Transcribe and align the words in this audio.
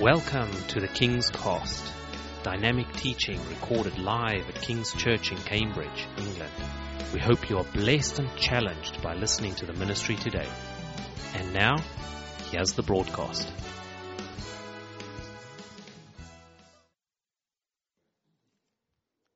Welcome 0.00 0.50
to 0.70 0.80
the 0.80 0.88
King's 0.88 1.30
Cost, 1.30 1.86
dynamic 2.42 2.92
teaching 2.94 3.38
recorded 3.48 3.96
live 3.96 4.48
at 4.48 4.60
King's 4.60 4.92
Church 4.92 5.30
in 5.30 5.38
Cambridge, 5.38 6.08
England. 6.18 6.52
We 7.12 7.20
hope 7.20 7.48
you 7.48 7.58
are 7.58 7.64
blessed 7.72 8.18
and 8.18 8.28
challenged 8.36 9.00
by 9.02 9.14
listening 9.14 9.54
to 9.54 9.66
the 9.66 9.72
ministry 9.74 10.16
today. 10.16 10.48
And 11.36 11.54
now, 11.54 11.76
here's 12.50 12.72
the 12.72 12.82
broadcast. 12.82 13.48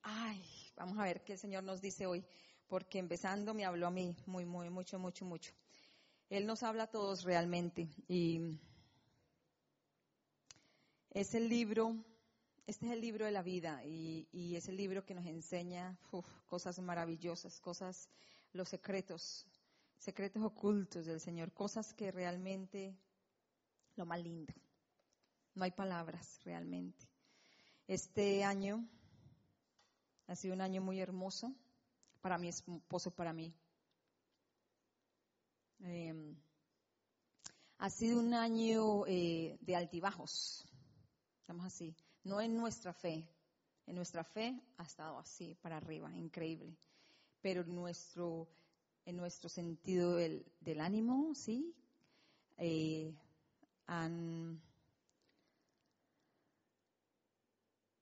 Ay, 0.03 0.43
vamos 0.77 0.99
a 0.99 1.05
ver 1.05 1.23
qué 1.25 1.35
el 1.35 1.39
Señor 1.39 1.63
nos 1.63 1.81
dice 1.81 2.05
hoy, 2.07 2.25
porque 2.67 2.99
empezando 2.99 3.55
me 3.55 3.65
habló 3.65 3.87
a 3.87 3.93
mí 3.93 4.17
muy, 4.27 4.45
muy, 4.45 4.71
mucho, 4.71 4.99
mucho, 4.99 5.25
mucho. 5.25 5.53
Él 6.29 6.47
nos 6.47 6.65
habla 6.65 6.83
a 6.83 6.87
todos 6.89 7.23
realmente 7.23 7.89
y 8.09 8.59
es 11.11 11.35
el 11.35 11.49
libro, 11.49 11.97
este 12.67 12.87
es 12.87 12.93
el 12.93 13.01
libro 13.01 13.25
de 13.25 13.33
la 13.33 13.43
vida 13.43 13.85
y, 13.85 14.27
es 14.57 14.69
el 14.69 14.77
libro 14.77 15.05
que 15.05 15.15
nos 15.15 15.27
enseña 15.27 15.99
cosas 16.47 16.79
maravillosas, 16.81 17.61
cosas, 17.61 18.09
los 18.53 18.69
secretos, 18.69 19.47
secretos 19.99 20.43
ocultos 20.43 21.07
del 21.07 21.21
Señor, 21.21 21.53
cosas 21.53 21.95
que 21.95 22.11
realmente, 22.11 22.97
lo 23.97 24.07
más 24.07 24.21
lindo. 24.21 24.53
No 25.55 25.65
hay 25.65 25.71
palabras 25.71 26.41
realmente. 26.45 27.09
Este 27.87 28.45
año 28.45 28.87
ha 30.27 30.37
sido 30.37 30.55
un 30.55 30.61
año 30.61 30.83
muy 30.83 31.01
hermoso 31.01 31.55
para 32.21 32.39
mi 32.39 32.49
esposo, 32.49 33.11
para 33.11 33.33
mí. 33.33 33.55
Eh, 35.81 36.35
ha 37.79 37.91
sido 37.91 38.19
un 38.19 38.35
año 38.35 39.07
eh, 39.07 39.57
de 39.61 39.77
altibajos, 39.77 40.68
digamos 41.49 41.67
así. 41.67 41.95
No 42.25 42.43
en 42.43 42.57
nuestra 42.57 42.93
fe. 42.93 43.27
En 43.87 43.97
nuestra 43.97 44.23
fe 44.23 44.61
ha 44.77 44.83
estado 44.83 45.19
así, 45.19 45.57
para 45.63 45.79
arriba, 45.79 46.15
increíble. 46.15 46.77
Pero 47.41 47.65
nuestro, 47.65 48.47
en 49.07 49.17
nuestro 49.17 49.49
sentido 49.49 50.17
del, 50.17 50.45
del 50.61 50.81
ánimo, 50.81 51.35
sí, 51.35 51.75
eh, 52.59 53.15
han, 53.87 54.61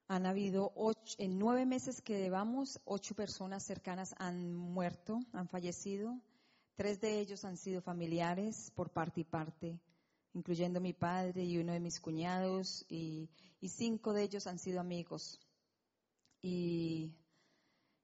han 0.08 0.26
habido 0.26 0.72
ocho, 0.74 1.14
en 1.18 1.38
nueve 1.38 1.66
meses 1.66 2.02
que 2.02 2.18
llevamos, 2.18 2.80
ocho 2.84 3.14
personas 3.14 3.62
cercanas 3.62 4.12
han 4.18 4.56
muerto, 4.56 5.20
han 5.32 5.48
fallecido. 5.48 6.20
Tres 6.74 7.00
de 7.00 7.20
ellos 7.20 7.44
han 7.44 7.56
sido 7.56 7.80
familiares 7.80 8.72
por 8.74 8.90
parte 8.90 9.20
y 9.20 9.24
parte, 9.24 9.78
incluyendo 10.36 10.82
mi 10.82 10.92
padre 10.92 11.44
y 11.44 11.56
uno 11.56 11.72
de 11.72 11.80
mis 11.80 11.98
cuñados, 11.98 12.84
y, 12.90 13.30
cinco 13.68 14.12
de 14.12 14.22
ellos 14.22 14.46
han 14.46 14.58
sido 14.58 14.80
amigos. 14.80 15.40
Y, 16.42 17.14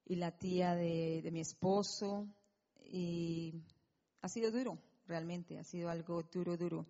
la 0.07 0.31
tía 0.31 0.73
de 0.75 1.29
mi 1.31 1.41
esposo, 1.41 2.27
y 2.83 3.63
ha 4.21 4.27
sido 4.29 4.51
duro, 4.51 4.79
realmente, 5.05 5.59
ha 5.59 5.63
sido 5.63 5.89
algo 5.89 6.23
duro, 6.23 6.57
duro. 6.57 6.87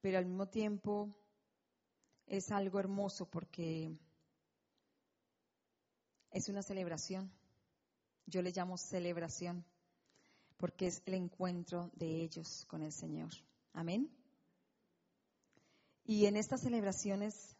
Pero 0.00 0.16
al 0.16 0.24
mismo 0.24 0.48
tiempo 0.48 1.14
es 2.26 2.50
algo 2.50 2.80
hermoso 2.80 3.26
porque 3.26 3.94
es 6.30 6.48
una 6.48 6.62
celebración. 6.62 7.30
Yo 8.24 8.40
le 8.40 8.50
llamo 8.50 8.78
celebración 8.78 9.62
porque 10.56 10.86
es 10.86 11.02
el 11.04 11.14
encuentro 11.14 11.90
de 11.94 12.22
ellos 12.22 12.64
con 12.66 12.82
el 12.82 12.92
Señor. 12.92 13.30
Amén. 13.72 14.19
Y 16.04 16.26
en 16.26 16.36
estas 16.36 16.62
celebraciones, 16.62 17.56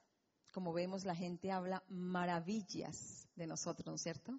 como 0.52 0.72
vemos, 0.72 1.04
la 1.04 1.14
gente 1.14 1.52
habla 1.52 1.82
maravillas 1.88 3.28
de 3.36 3.46
nosotros, 3.46 3.86
¿no 3.86 3.94
es 3.94 4.02
cierto? 4.02 4.38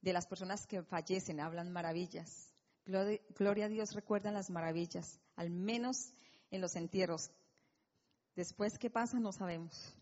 De 0.00 0.12
las 0.12 0.26
personas 0.26 0.66
que 0.66 0.82
fallecen, 0.82 1.40
hablan 1.40 1.70
maravillas. 1.70 2.52
Gloria 2.84 3.66
a 3.66 3.68
Dios 3.68 3.94
recuerdan 3.94 4.34
las 4.34 4.50
maravillas, 4.50 5.20
al 5.36 5.50
menos 5.50 6.12
en 6.50 6.60
los 6.60 6.74
entierros. 6.74 7.30
Después, 8.34 8.78
¿qué 8.78 8.90
pasa? 8.90 9.20
No 9.20 9.32
sabemos. 9.32 9.94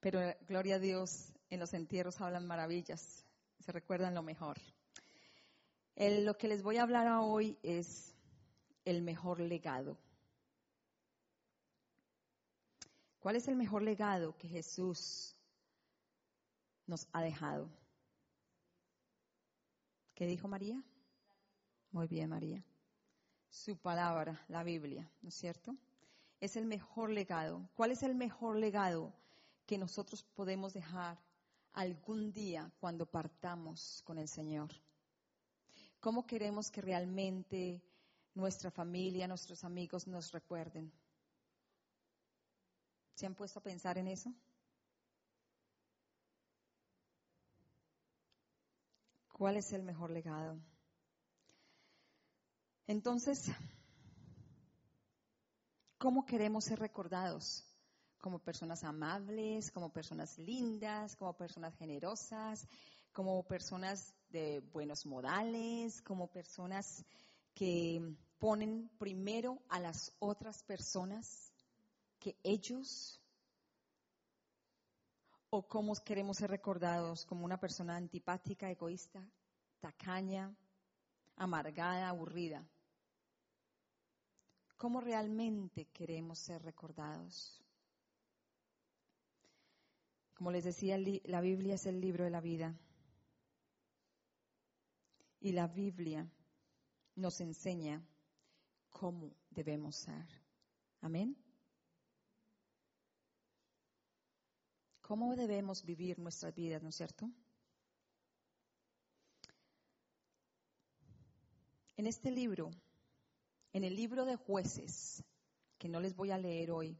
Pero 0.00 0.20
gloria 0.48 0.76
a 0.76 0.78
Dios, 0.78 1.32
en 1.50 1.60
los 1.60 1.74
entierros 1.74 2.20
hablan 2.20 2.46
maravillas, 2.46 3.24
se 3.60 3.72
recuerdan 3.72 4.14
lo 4.14 4.22
mejor. 4.22 4.56
Lo 5.96 6.36
que 6.38 6.48
les 6.48 6.62
voy 6.62 6.76
a 6.76 6.82
hablar 6.82 7.08
hoy 7.20 7.58
es 7.62 8.14
el 8.84 9.02
mejor 9.02 9.40
legado. 9.40 9.98
¿Cuál 13.26 13.34
es 13.34 13.48
el 13.48 13.56
mejor 13.56 13.82
legado 13.82 14.36
que 14.38 14.46
Jesús 14.46 15.34
nos 16.86 17.08
ha 17.12 17.20
dejado? 17.22 17.68
¿Qué 20.14 20.28
dijo 20.28 20.46
María? 20.46 20.80
Muy 21.90 22.06
bien, 22.06 22.30
María. 22.30 22.64
Su 23.50 23.76
palabra, 23.78 24.44
la 24.46 24.62
Biblia, 24.62 25.10
¿no 25.22 25.30
es 25.30 25.34
cierto? 25.34 25.76
Es 26.38 26.54
el 26.54 26.66
mejor 26.66 27.10
legado. 27.10 27.68
¿Cuál 27.74 27.90
es 27.90 28.04
el 28.04 28.14
mejor 28.14 28.58
legado 28.58 29.12
que 29.66 29.76
nosotros 29.76 30.22
podemos 30.22 30.72
dejar 30.72 31.18
algún 31.72 32.32
día 32.32 32.70
cuando 32.78 33.06
partamos 33.06 34.02
con 34.04 34.18
el 34.18 34.28
Señor? 34.28 34.70
¿Cómo 35.98 36.28
queremos 36.28 36.70
que 36.70 36.80
realmente 36.80 37.82
nuestra 38.34 38.70
familia, 38.70 39.26
nuestros 39.26 39.64
amigos 39.64 40.06
nos 40.06 40.30
recuerden? 40.30 40.92
¿Se 43.16 43.24
han 43.24 43.34
puesto 43.34 43.60
a 43.60 43.62
pensar 43.62 43.96
en 43.96 44.08
eso? 44.08 44.30
¿Cuál 49.32 49.56
es 49.56 49.72
el 49.72 49.82
mejor 49.82 50.10
legado? 50.10 50.60
Entonces, 52.86 53.50
¿cómo 55.96 56.26
queremos 56.26 56.64
ser 56.64 56.78
recordados? 56.78 57.64
Como 58.18 58.38
personas 58.38 58.84
amables, 58.84 59.70
como 59.70 59.90
personas 59.90 60.38
lindas, 60.38 61.16
como 61.16 61.32
personas 61.32 61.74
generosas, 61.76 62.68
como 63.12 63.42
personas 63.44 64.14
de 64.28 64.60
buenos 64.60 65.06
modales, 65.06 66.02
como 66.02 66.30
personas 66.30 67.02
que 67.54 68.14
ponen 68.38 68.90
primero 68.98 69.62
a 69.70 69.80
las 69.80 70.12
otras 70.18 70.62
personas 70.64 71.50
que 72.26 72.36
ellos, 72.42 73.22
o 75.48 75.62
cómo 75.68 75.94
queremos 76.04 76.38
ser 76.38 76.50
recordados 76.50 77.24
como 77.24 77.44
una 77.44 77.56
persona 77.56 77.94
antipática, 77.94 78.68
egoísta, 78.68 79.24
tacaña, 79.78 80.52
amargada, 81.36 82.08
aburrida. 82.08 82.66
¿Cómo 84.76 85.00
realmente 85.00 85.84
queremos 85.92 86.40
ser 86.40 86.64
recordados? 86.64 87.62
Como 90.34 90.50
les 90.50 90.64
decía, 90.64 90.98
la 90.98 91.40
Biblia 91.40 91.76
es 91.76 91.86
el 91.86 92.00
libro 92.00 92.24
de 92.24 92.30
la 92.30 92.40
vida. 92.40 92.74
Y 95.38 95.52
la 95.52 95.68
Biblia 95.68 96.28
nos 97.14 97.40
enseña 97.40 98.04
cómo 98.90 99.30
debemos 99.52 99.94
ser. 99.94 100.26
Amén. 101.02 101.45
¿Cómo 105.06 105.36
debemos 105.36 105.84
vivir 105.84 106.18
nuestras 106.18 106.52
vidas, 106.52 106.82
no 106.82 106.88
es 106.88 106.96
cierto? 106.96 107.30
En 111.96 112.08
este 112.08 112.32
libro, 112.32 112.72
en 113.72 113.84
el 113.84 113.94
libro 113.94 114.24
de 114.24 114.34
jueces, 114.34 115.22
que 115.78 115.88
no 115.88 116.00
les 116.00 116.16
voy 116.16 116.32
a 116.32 116.38
leer 116.38 116.72
hoy, 116.72 116.98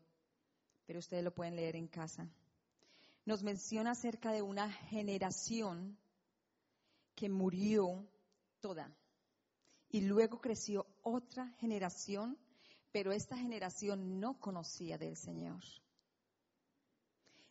pero 0.86 1.00
ustedes 1.00 1.24
lo 1.24 1.34
pueden 1.34 1.56
leer 1.56 1.74
en 1.74 1.88
casa, 1.88 2.30
nos 3.24 3.42
menciona 3.42 3.90
acerca 3.90 4.30
de 4.30 4.40
una 4.40 4.70
generación 4.70 5.98
que 7.16 7.28
murió 7.28 8.06
toda. 8.60 8.96
Y 9.90 10.02
luego 10.02 10.40
creció 10.40 10.86
otra 11.02 11.48
generación, 11.58 12.38
pero 12.92 13.10
esta 13.10 13.36
generación 13.36 14.20
no 14.20 14.38
conocía 14.38 14.96
del 14.96 15.16
Señor, 15.16 15.64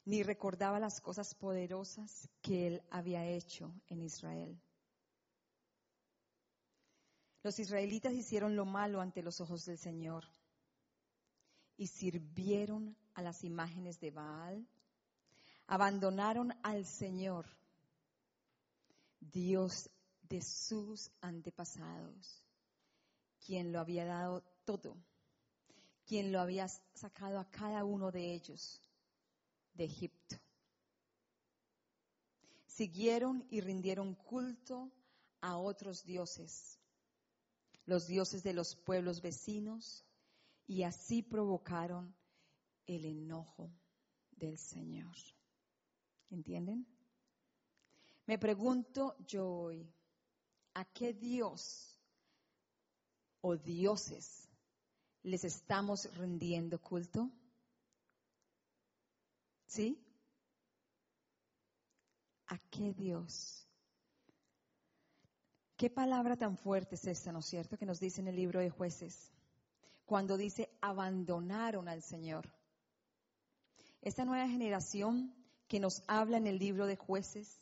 ni 0.05 0.21
recordaba 0.21 0.79
las 0.79 1.01
cosas 1.01 1.33
poderosas 1.33 2.29
que 2.41 2.67
Él 2.67 2.83
había 2.91 3.25
hecho 3.25 3.73
en 3.87 4.01
Israel. 4.03 4.59
Los 7.41 7.59
israelitas 7.59 8.13
hicieron 8.13 8.55
lo 8.55 8.65
malo 8.65 9.01
ante 9.01 9.21
los 9.21 9.41
ojos 9.41 9.65
del 9.65 9.77
Señor 9.77 10.25
y 11.77 11.87
sirvieron 11.87 12.95
a 13.15 13.21
las 13.21 13.43
imágenes 13.43 13.99
de 13.99 14.11
Baal, 14.11 14.67
abandonaron 15.67 16.53
al 16.63 16.85
Señor, 16.85 17.45
Dios 19.19 19.89
de 20.21 20.41
sus 20.41 21.11
antepasados, 21.21 22.45
quien 23.45 23.71
lo 23.71 23.79
había 23.79 24.05
dado 24.05 24.43
todo, 24.65 24.97
quien 26.05 26.31
lo 26.31 26.39
había 26.39 26.67
sacado 26.93 27.39
a 27.39 27.49
cada 27.49 27.83
uno 27.83 28.11
de 28.11 28.33
ellos 28.33 28.84
de 29.75 29.85
Egipto. 29.85 30.37
Siguieron 32.67 33.45
y 33.49 33.61
rindieron 33.61 34.15
culto 34.15 34.91
a 35.41 35.57
otros 35.57 36.03
dioses, 36.03 36.79
los 37.85 38.07
dioses 38.07 38.43
de 38.43 38.53
los 38.53 38.75
pueblos 38.75 39.21
vecinos, 39.21 40.03
y 40.67 40.83
así 40.83 41.21
provocaron 41.21 42.15
el 42.87 43.05
enojo 43.05 43.71
del 44.31 44.57
Señor. 44.57 45.15
¿Entienden? 46.29 46.85
Me 48.25 48.39
pregunto 48.39 49.15
yo 49.27 49.47
hoy, 49.47 49.87
¿a 50.73 50.83
qué 50.85 51.13
Dios 51.13 51.99
o 53.41 53.55
dioses 53.55 54.49
les 55.21 55.43
estamos 55.43 56.11
rindiendo 56.17 56.81
culto? 56.81 57.29
¿Sí? 59.75 60.01
¿A 62.47 62.57
qué 62.69 62.93
Dios? 62.93 63.67
¿Qué 65.75 65.89
palabra 65.89 66.37
tan 66.37 66.55
fuerte 66.55 66.95
es 66.95 67.05
esta, 67.05 67.33
no 67.33 67.39
es 67.39 67.47
cierto, 67.47 67.77
que 67.77 67.85
nos 67.85 67.99
dice 67.99 68.21
en 68.21 68.29
el 68.29 68.37
libro 68.37 68.61
de 68.61 68.69
jueces? 68.69 69.33
Cuando 70.05 70.37
dice 70.37 70.69
abandonaron 70.79 71.89
al 71.89 72.01
Señor. 72.01 72.49
Esta 74.01 74.23
nueva 74.23 74.47
generación 74.47 75.35
que 75.67 75.81
nos 75.81 76.03
habla 76.07 76.37
en 76.37 76.47
el 76.47 76.57
libro 76.57 76.85
de 76.85 76.95
jueces, 76.95 77.59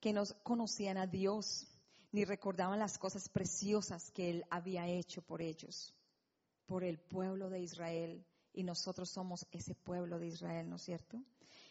que 0.00 0.12
no 0.12 0.24
conocían 0.42 0.98
a 0.98 1.06
Dios, 1.06 1.66
ni 2.12 2.26
recordaban 2.26 2.78
las 2.78 2.98
cosas 2.98 3.30
preciosas 3.30 4.10
que 4.10 4.28
Él 4.28 4.44
había 4.50 4.86
hecho 4.86 5.22
por 5.22 5.40
ellos, 5.40 5.94
por 6.66 6.84
el 6.84 6.98
pueblo 6.98 7.48
de 7.48 7.60
Israel, 7.60 8.26
y 8.54 8.62
nosotros 8.62 9.10
somos 9.10 9.46
ese 9.50 9.74
pueblo 9.74 10.18
de 10.18 10.28
Israel, 10.28 10.68
¿no 10.70 10.76
es 10.76 10.82
cierto? 10.82 11.20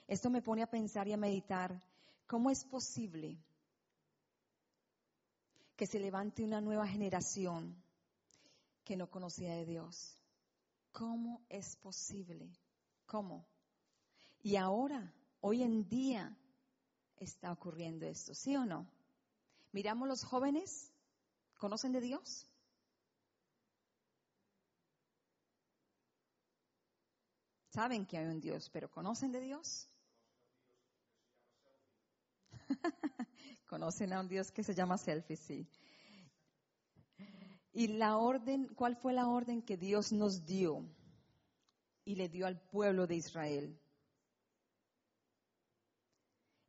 Esto 0.07 0.29
me 0.29 0.41
pone 0.41 0.61
a 0.61 0.69
pensar 0.69 1.07
y 1.07 1.13
a 1.13 1.17
meditar, 1.17 1.81
¿cómo 2.27 2.51
es 2.51 2.63
posible 2.65 3.37
que 5.75 5.87
se 5.87 5.99
levante 5.99 6.43
una 6.43 6.61
nueva 6.61 6.85
generación 6.85 7.81
que 8.83 8.97
no 8.97 9.09
conocía 9.09 9.55
de 9.55 9.65
Dios? 9.65 10.17
¿Cómo 10.91 11.41
es 11.49 11.77
posible? 11.77 12.51
¿Cómo? 13.05 13.45
Y 14.41 14.57
ahora, 14.57 15.13
hoy 15.39 15.63
en 15.63 15.87
día, 15.87 16.37
está 17.17 17.51
ocurriendo 17.51 18.05
esto, 18.05 18.35
¿sí 18.35 18.55
o 18.57 18.65
no? 18.65 18.85
Miramos 19.71 20.07
los 20.07 20.23
jóvenes, 20.23 20.91
¿conocen 21.57 21.93
de 21.93 22.01
Dios? 22.01 22.45
Saben 27.73 28.05
que 28.05 28.19
hay 28.19 28.27
un 28.27 28.39
Dios, 28.39 28.69
pero 28.69 28.91
¿conocen 28.91 29.31
de 29.31 29.41
Dios? 29.41 29.89
Conocen 33.67 34.13
a 34.13 34.19
un 34.19 34.27
Dios 34.27 34.51
que 34.51 34.63
se 34.63 34.75
llama 34.75 34.99
selfie, 34.99 35.37
sí. 35.37 35.67
Y 37.71 37.87
la 37.87 38.17
orden, 38.17 38.67
¿cuál 38.75 38.95
fue 38.95 39.11
la 39.13 39.27
orden 39.27 39.63
que 39.63 39.75
Dios 39.75 40.11
nos 40.11 40.45
dio 40.45 40.85
y 42.05 42.13
le 42.13 42.29
dio 42.29 42.45
al 42.45 42.61
pueblo 42.61 43.07
de 43.07 43.15
Israel? 43.15 43.81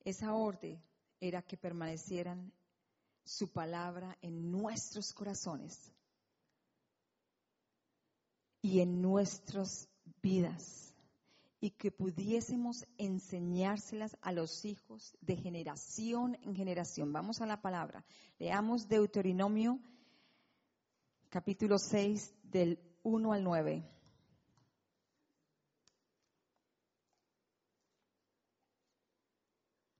Esa 0.04 0.32
orden 0.32 0.82
era 1.20 1.42
que 1.42 1.58
permanecieran 1.58 2.50
su 3.24 3.52
palabra 3.52 4.16
en 4.22 4.50
nuestros 4.50 5.12
corazones 5.12 5.92
y 8.62 8.80
en 8.80 9.02
nuestras 9.02 9.86
vidas 10.22 10.93
y 11.64 11.70
que 11.70 11.90
pudiésemos 11.90 12.84
enseñárselas 12.98 14.18
a 14.20 14.32
los 14.32 14.66
hijos 14.66 15.16
de 15.22 15.34
generación 15.34 16.36
en 16.42 16.54
generación. 16.54 17.10
Vamos 17.10 17.40
a 17.40 17.46
la 17.46 17.62
palabra. 17.62 18.04
Leamos 18.38 18.86
Deuteronomio 18.86 19.80
capítulo 21.30 21.78
6 21.78 22.34
del 22.42 22.78
1 23.02 23.32
al 23.32 23.42
9. 23.42 23.82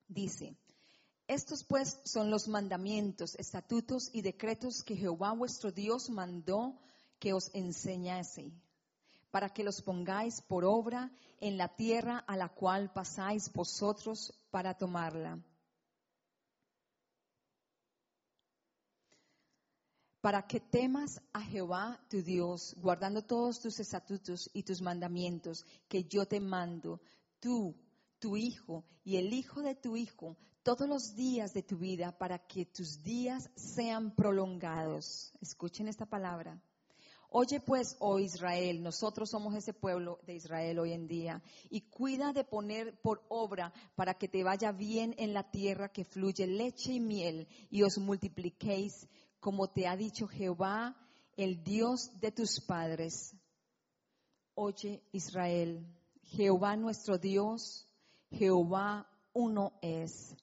Dice, 0.07 0.59
estos 1.27 1.65
pues 1.65 1.99
son 2.05 2.31
los 2.31 2.47
mandamientos, 2.47 3.37
estatutos 3.37 4.11
y 4.13 4.21
decretos 4.21 4.83
que 4.83 4.97
Jehová 4.97 5.33
vuestro 5.33 5.73
Dios 5.73 6.11
mandó 6.11 6.79
que 7.19 7.33
os 7.33 7.49
enseñase 7.55 8.53
para 9.35 9.49
que 9.49 9.65
los 9.65 9.83
pongáis 9.83 10.41
por 10.43 10.65
obra 10.65 11.11
en 11.41 11.59
la 11.59 11.67
tierra 11.67 12.19
a 12.19 12.37
la 12.37 12.51
cual 12.51 12.93
pasáis 12.93 13.53
vosotros 13.53 14.33
para 14.53 14.75
tomarla. 14.75 15.43
Para 20.21 20.47
que 20.47 20.61
temas 20.61 21.21
a 21.33 21.41
Jehová 21.41 22.01
tu 22.09 22.23
Dios, 22.23 22.77
guardando 22.79 23.23
todos 23.23 23.59
tus 23.59 23.81
estatutos 23.81 24.49
y 24.55 24.63
tus 24.63 24.81
mandamientos 24.81 25.67
que 25.89 26.05
yo 26.05 26.27
te 26.27 26.39
mando, 26.39 27.01
tú, 27.41 27.75
tu 28.21 28.37
hijo 28.37 28.85
y 29.03 29.17
el 29.17 29.33
hijo 29.33 29.63
de 29.63 29.75
tu 29.75 29.97
hijo, 29.97 30.37
todos 30.63 30.89
los 30.89 31.17
días 31.17 31.53
de 31.53 31.65
tu 31.65 31.77
vida, 31.77 32.17
para 32.17 32.39
que 32.39 32.67
tus 32.67 33.03
días 33.03 33.51
sean 33.57 34.15
prolongados. 34.15 35.33
Escuchen 35.41 35.89
esta 35.89 36.07
palabra 36.07 36.63
Oye 37.37 37.59
pues, 37.59 37.97
oh 37.99 38.21
Israel, 38.21 38.81
nosotros 38.81 39.29
somos 39.29 39.57
ese 39.57 39.73
pueblo 39.73 40.21
de 40.25 40.37
Israel 40.37 40.79
hoy 40.79 40.93
en 40.93 41.09
día, 41.09 41.43
y 41.69 41.81
cuida 41.81 42.33
de 42.33 42.45
poner 42.45 42.97
por 43.01 43.25
obra 43.29 43.73
para 43.97 44.15
que 44.15 44.29
te 44.29 44.45
vaya 44.45 44.71
bien 44.71 45.17
en 45.19 45.35
la 45.35 45.51
tierra 45.51 45.91
que 45.91 46.05
fluye 46.05 46.47
leche 46.47 46.93
y 46.93 47.01
miel, 47.01 47.49
y 47.71 47.83
os 47.83 47.99
multipliquéis, 47.99 49.09
como 49.41 49.67
te 49.67 49.89
ha 49.89 49.97
dicho 49.97 50.29
Jehová, 50.29 50.95
el 51.37 51.65
Dios 51.65 52.09
de 52.21 52.31
tus 52.31 52.61
padres. 52.61 53.35
Oye 54.55 55.03
Israel, 55.11 55.85
Jehová 56.23 56.77
nuestro 56.77 57.19
Dios, 57.19 57.89
Jehová 58.31 59.11
uno 59.33 59.73
es. 59.83 60.37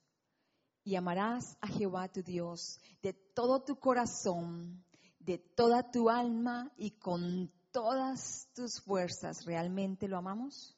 Y 0.83 0.97
amarás 0.97 1.55
a 1.61 1.67
Jehová 1.67 2.09
tu 2.09 2.21
Dios 2.21 2.81
de 3.01 3.13
todo 3.13 3.63
tu 3.63 3.79
corazón 3.79 4.83
de 5.25 5.37
toda 5.37 5.91
tu 5.91 6.09
alma 6.09 6.71
y 6.77 6.91
con 6.91 7.51
todas 7.71 8.49
tus 8.53 8.81
fuerzas. 8.81 9.45
¿Realmente 9.45 10.07
lo 10.07 10.17
amamos? 10.17 10.77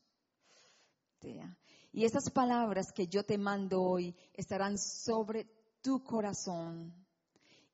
Y 1.92 2.06
estas 2.06 2.30
palabras 2.30 2.92
que 2.92 3.08
yo 3.08 3.24
te 3.24 3.38
mando 3.38 3.82
hoy 3.82 4.16
estarán 4.34 4.78
sobre 4.78 5.48
tu 5.82 6.04
corazón 6.04 6.94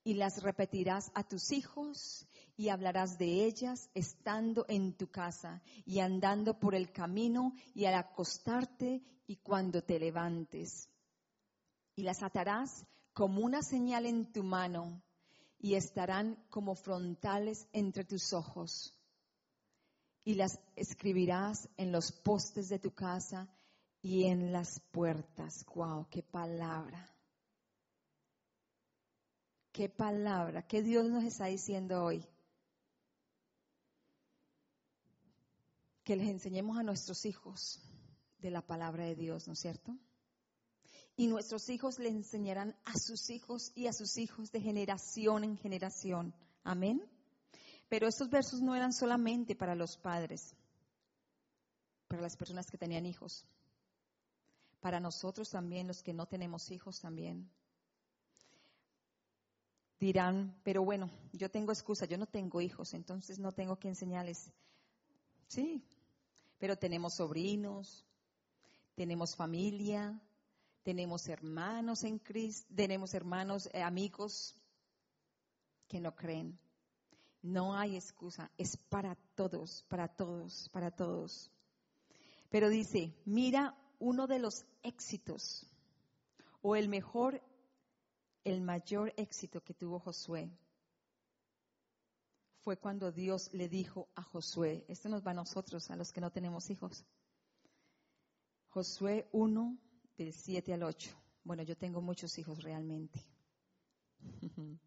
y 0.04 0.14
las 0.16 0.42
repetirás 0.44 1.12
a 1.16 1.24
tus 1.24 1.52
hijos 1.52 2.28
y 2.56 2.70
hablarás 2.70 3.18
de 3.18 3.46
ellas 3.46 3.90
estando 3.94 4.66
en 4.68 4.94
tu 4.94 5.10
casa 5.10 5.62
y 5.86 6.00
andando 6.00 6.60
por 6.60 6.76
el 6.76 6.92
camino 6.92 7.54
y 7.74 7.86
al 7.86 7.96
acostarte 7.96 9.02
y 9.26 9.38
cuando 9.38 9.82
te 9.82 10.00
levantes. 10.00 10.90
Y 11.96 12.04
las 12.04 12.22
atarás 12.22 12.86
como 13.14 13.42
una 13.42 13.62
señal 13.62 14.06
en 14.06 14.32
tu 14.32 14.44
mano 14.44 15.02
y 15.60 15.76
estarán 15.76 16.36
como 16.50 16.74
frontales 16.74 17.68
entre 17.74 18.06
tus 18.06 18.34
ojos. 18.34 18.96
Y 20.24 20.36
las 20.36 20.60
escribirás 20.76 21.70
en 21.78 21.92
los 21.92 22.12
postes 22.12 22.70
de 22.70 22.80
tu 22.80 22.92
casa 22.92 23.48
y 24.02 24.26
en 24.26 24.52
las 24.54 24.80
puertas. 24.92 25.66
¡Wow! 25.76 26.08
¡Qué 26.10 26.24
palabra! 26.24 27.14
¡Qué 29.72 29.90
palabra! 29.90 30.66
¿Qué 30.66 30.82
Dios 30.82 31.10
nos 31.10 31.24
está 31.24 31.46
diciendo 31.46 32.04
hoy? 32.04 32.26
Que 36.04 36.16
les 36.16 36.30
enseñemos 36.30 36.78
a 36.78 36.84
nuestros 36.84 37.26
hijos 37.26 37.82
de 38.40 38.52
la 38.52 38.66
palabra 38.66 39.06
de 39.06 39.16
Dios, 39.16 39.48
¿no 39.48 39.54
es 39.54 39.60
cierto? 39.60 39.98
Y 41.20 41.28
nuestros 41.28 41.68
hijos 41.68 42.00
le 42.00 42.08
enseñarán 42.08 42.74
a 42.86 42.94
sus 42.98 43.30
hijos 43.30 43.74
y 43.76 43.88
a 43.88 43.92
sus 43.92 44.18
hijos 44.18 44.54
de 44.54 44.62
generación 44.62 45.44
en 45.44 45.58
generación. 45.58 46.34
Amén. 46.64 47.04
Pero 47.90 48.08
estos 48.08 48.30
versos 48.30 48.62
no 48.62 48.74
eran 48.74 48.94
solamente 48.94 49.54
para 49.54 49.76
los 49.76 49.98
padres, 49.98 50.56
para 52.08 52.22
las 52.22 52.38
personas 52.38 52.72
que 52.72 52.78
tenían 52.78 53.06
hijos, 53.06 53.44
para 54.80 55.02
nosotros 55.02 55.50
también, 55.50 55.88
los 55.88 56.02
que 56.02 56.14
no 56.14 56.26
tenemos 56.26 56.72
hijos 56.72 57.02
también. 57.02 57.52
Dirán, 60.00 60.58
pero 60.64 60.86
bueno, 60.86 61.12
yo 61.34 61.52
tengo 61.52 61.74
excusa, 61.74 62.06
yo 62.06 62.18
no 62.18 62.28
tengo 62.28 62.62
hijos, 62.62 62.94
entonces 62.94 63.40
no 63.40 63.52
tengo 63.52 63.76
que 63.78 63.90
enseñarles. 63.90 64.54
Sí, 65.50 65.84
pero 66.60 66.78
tenemos 66.78 67.16
sobrinos, 67.16 68.06
tenemos 68.96 69.36
familia, 69.36 70.18
tenemos 70.84 71.28
hermanos 71.28 72.04
en 72.04 72.20
Cristo, 72.20 72.68
tenemos 72.76 73.14
hermanos, 73.14 73.70
eh, 73.74 73.82
amigos 73.82 74.56
que 75.88 76.00
no 76.00 76.16
creen. 76.16 76.60
No 77.42 77.76
hay 77.76 77.96
excusa, 77.96 78.52
es 78.58 78.76
para 78.76 79.16
todos, 79.36 79.86
para 79.88 80.08
todos, 80.08 80.70
para 80.74 80.92
todos. 80.92 81.50
Pero 82.50 82.70
dice, 82.70 83.14
mira 83.26 83.78
uno 84.00 84.28
de 84.28 84.40
los 84.40 84.66
éxitos 84.84 85.66
o 86.62 86.76
el 86.76 86.90
mejor, 86.90 87.42
el 88.44 88.62
mayor 88.62 89.14
éxito 89.18 89.62
que 89.62 89.74
tuvo 89.74 90.00
Josué 90.00 90.50
fue 92.64 92.78
cuando 92.78 93.12
Dios 93.12 93.50
le 93.54 93.70
dijo 93.70 94.10
a 94.16 94.22
Josué, 94.22 94.86
esto 94.88 95.10
nos 95.10 95.26
va 95.26 95.32
a 95.32 95.36
nosotros, 95.36 95.90
a 95.90 95.96
los 95.96 96.12
que 96.12 96.22
no 96.22 96.32
tenemos 96.32 96.70
hijos. 96.70 97.06
Josué 98.70 99.28
1, 99.32 99.78
del 100.24 100.34
7 100.34 100.74
al 100.74 100.84
8. 100.84 101.10
Bueno, 101.44 101.64
yo 101.64 101.76
tengo 101.76 102.02
muchos 102.02 102.38
hijos 102.38 102.62
realmente. 102.62 103.20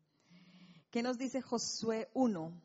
¿Qué 0.91 1.03
nos 1.03 1.19
dice 1.19 1.41
Josué 1.41 2.11
1, 2.15 2.63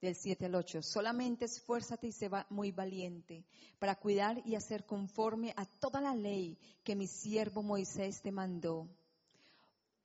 del 0.00 0.14
7 0.14 0.46
al 0.46 0.54
8? 0.54 0.82
Solamente 0.82 1.44
esfuérzate 1.44 2.06
y 2.06 2.12
sé 2.12 2.30
muy 2.50 2.72
valiente 2.72 3.44
para 3.78 3.94
cuidar 3.96 4.42
y 4.46 4.54
hacer 4.54 4.86
conforme 4.86 5.52
a 5.56 5.66
toda 5.66 6.00
la 6.00 6.14
ley 6.14 6.58
que 6.82 6.96
mi 6.96 7.06
siervo 7.06 7.62
Moisés 7.62 8.22
te 8.22 8.32
mandó 8.32 8.88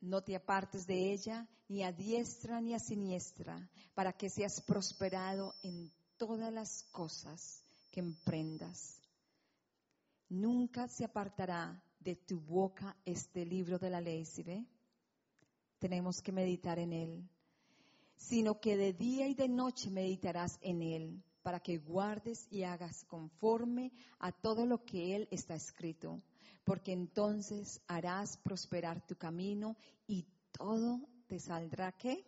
no 0.04 0.22
te 0.22 0.36
apartes 0.36 0.86
de 0.86 1.14
ella 1.14 1.48
ni 1.70 1.84
a 1.84 1.92
diestra 1.92 2.60
ni 2.60 2.74
a 2.74 2.80
siniestra, 2.80 3.70
para 3.94 4.12
que 4.12 4.30
seas 4.30 4.62
prosperado 4.62 5.56
en 5.64 5.92
todas 6.18 6.52
las 6.52 6.84
cosas 6.92 7.64
que 7.90 8.02
emprendas. 8.02 9.00
Nunca 10.34 10.88
se 10.88 11.06
apartará 11.06 11.82
de 12.00 12.16
tu 12.16 12.40
boca 12.40 12.96
este 13.06 13.46
libro 13.46 13.78
de 13.78 13.90
la 13.90 14.02
ley, 14.02 14.26
¿sí 14.26 14.44
ve? 14.44 14.66
Tenemos 15.80 16.22
que 16.22 16.32
meditar 16.32 16.80
en 16.80 16.94
él, 16.94 17.30
sino 18.16 18.60
que 18.60 18.76
de 18.76 18.94
día 18.94 19.28
y 19.28 19.36
de 19.36 19.48
noche 19.48 19.90
meditarás 19.90 20.58
en 20.62 20.82
él, 20.82 21.24
para 21.44 21.60
que 21.60 21.78
guardes 21.78 22.48
y 22.50 22.64
hagas 22.64 23.04
conforme 23.06 23.92
a 24.20 24.32
todo 24.32 24.66
lo 24.66 24.84
que 24.84 25.16
él 25.16 25.28
está 25.30 25.56
escrito 25.56 26.24
porque 26.64 26.94
entonces 26.94 27.82
harás 27.88 28.38
prosperar 28.38 29.06
tu 29.06 29.16
camino 29.16 29.76
y 30.08 30.26
todo 30.52 31.02
te 31.28 31.40
saldrá 31.40 31.92
qué? 31.92 32.26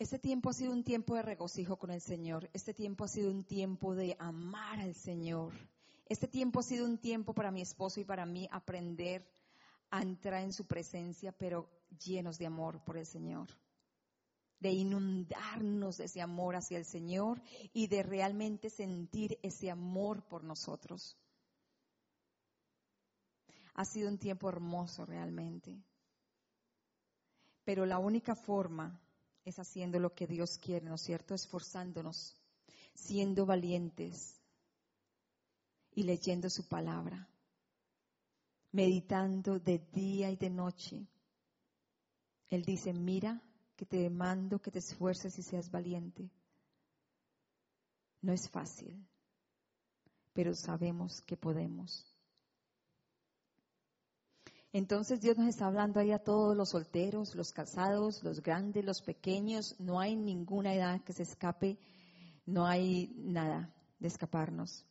Este 0.00 0.18
tiempo 0.18 0.48
ha 0.48 0.54
sido 0.54 0.72
un 0.72 0.82
tiempo 0.82 1.14
de 1.14 1.20
regocijo 1.20 1.76
con 1.76 1.90
el 1.90 2.00
Señor. 2.00 2.48
Este 2.54 2.72
tiempo 2.72 3.04
ha 3.04 3.08
sido 3.08 3.30
un 3.30 3.44
tiempo 3.44 3.94
de 3.94 4.16
amar 4.18 4.80
al 4.80 4.94
Señor. 4.94 5.52
Este 6.06 6.26
tiempo 6.26 6.60
ha 6.60 6.62
sido 6.62 6.86
un 6.86 6.96
tiempo 6.96 7.34
para 7.34 7.50
mi 7.50 7.60
esposo 7.60 8.00
y 8.00 8.04
para 8.04 8.24
mí 8.24 8.48
aprender 8.50 9.30
a 9.90 10.00
entrar 10.00 10.42
en 10.42 10.54
su 10.54 10.66
presencia, 10.66 11.32
pero 11.32 11.68
llenos 12.02 12.38
de 12.38 12.46
amor 12.46 12.82
por 12.82 12.96
el 12.96 13.04
Señor 13.04 13.48
de 14.58 14.70
inundarnos 14.72 15.98
de 15.98 16.04
ese 16.04 16.22
amor 16.22 16.56
hacia 16.56 16.78
el 16.78 16.86
Señor 16.86 17.42
y 17.74 17.86
de 17.86 18.02
realmente 18.02 18.70
sentir 18.70 19.38
ese 19.42 19.70
amor 19.70 20.22
por 20.28 20.44
nosotros. 20.44 21.18
Ha 23.74 23.84
sido 23.84 24.08
un 24.08 24.18
tiempo 24.18 24.48
hermoso 24.48 25.04
realmente. 25.04 25.82
Pero 27.64 27.86
la 27.86 27.98
única 27.98 28.34
forma 28.34 29.00
es 29.50 29.58
haciendo 29.58 29.98
lo 29.98 30.14
que 30.14 30.26
Dios 30.26 30.58
quiere, 30.58 30.86
¿no 30.86 30.94
es 30.94 31.02
cierto? 31.02 31.34
Esforzándonos, 31.34 32.36
siendo 32.94 33.44
valientes 33.44 34.40
y 35.92 36.04
leyendo 36.04 36.48
su 36.48 36.66
palabra, 36.66 37.28
meditando 38.72 39.58
de 39.58 39.78
día 39.92 40.30
y 40.30 40.36
de 40.36 40.50
noche. 40.50 41.06
Él 42.48 42.62
dice, 42.64 42.92
mira 42.92 43.40
que 43.76 43.86
te 43.86 43.98
demando 43.98 44.60
que 44.60 44.70
te 44.70 44.78
esfuerces 44.78 45.38
y 45.38 45.42
seas 45.42 45.70
valiente. 45.70 46.30
No 48.22 48.32
es 48.32 48.48
fácil, 48.50 49.06
pero 50.32 50.54
sabemos 50.54 51.22
que 51.22 51.36
podemos. 51.36 52.09
Entonces 54.72 55.20
Dios 55.20 55.36
nos 55.36 55.48
está 55.48 55.66
hablando 55.66 55.98
ahí 55.98 56.12
a 56.12 56.22
todos 56.22 56.56
los 56.56 56.70
solteros, 56.70 57.34
los 57.34 57.52
casados, 57.52 58.22
los 58.22 58.40
grandes, 58.40 58.84
los 58.84 59.02
pequeños. 59.02 59.74
No 59.80 59.98
hay 59.98 60.14
ninguna 60.14 60.74
edad 60.74 61.00
que 61.02 61.12
se 61.12 61.24
escape, 61.24 61.78
no 62.46 62.66
hay 62.66 63.12
nada 63.16 63.74
de 63.98 64.08
escaparnos. 64.08 64.86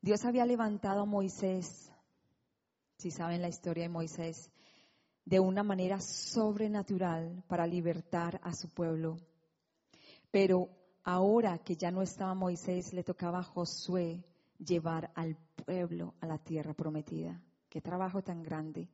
Dios 0.00 0.24
había 0.24 0.46
levantado 0.46 1.00
a 1.00 1.04
Moisés, 1.04 1.90
si 2.96 3.10
saben 3.10 3.42
la 3.42 3.48
historia 3.48 3.82
de 3.84 3.88
Moisés, 3.88 4.50
de 5.24 5.40
una 5.40 5.64
manera 5.64 6.00
sobrenatural 6.00 7.42
para 7.48 7.66
libertar 7.66 8.40
a 8.44 8.54
su 8.54 8.68
pueblo. 8.68 9.18
Pero 10.30 10.68
ahora 11.02 11.58
que 11.58 11.74
ya 11.74 11.90
no 11.90 12.02
estaba 12.02 12.34
Moisés, 12.34 12.92
le 12.92 13.02
tocaba 13.02 13.40
a 13.40 13.42
Josué 13.42 14.24
llevar 14.58 15.10
al 15.16 15.36
pueblo 15.64 16.14
a 16.20 16.26
la 16.26 16.38
tierra 16.38 16.72
prometida. 16.72 17.42
Qué 17.76 17.82
trabajo 17.82 18.22
tan 18.22 18.42
grande. 18.42 18.88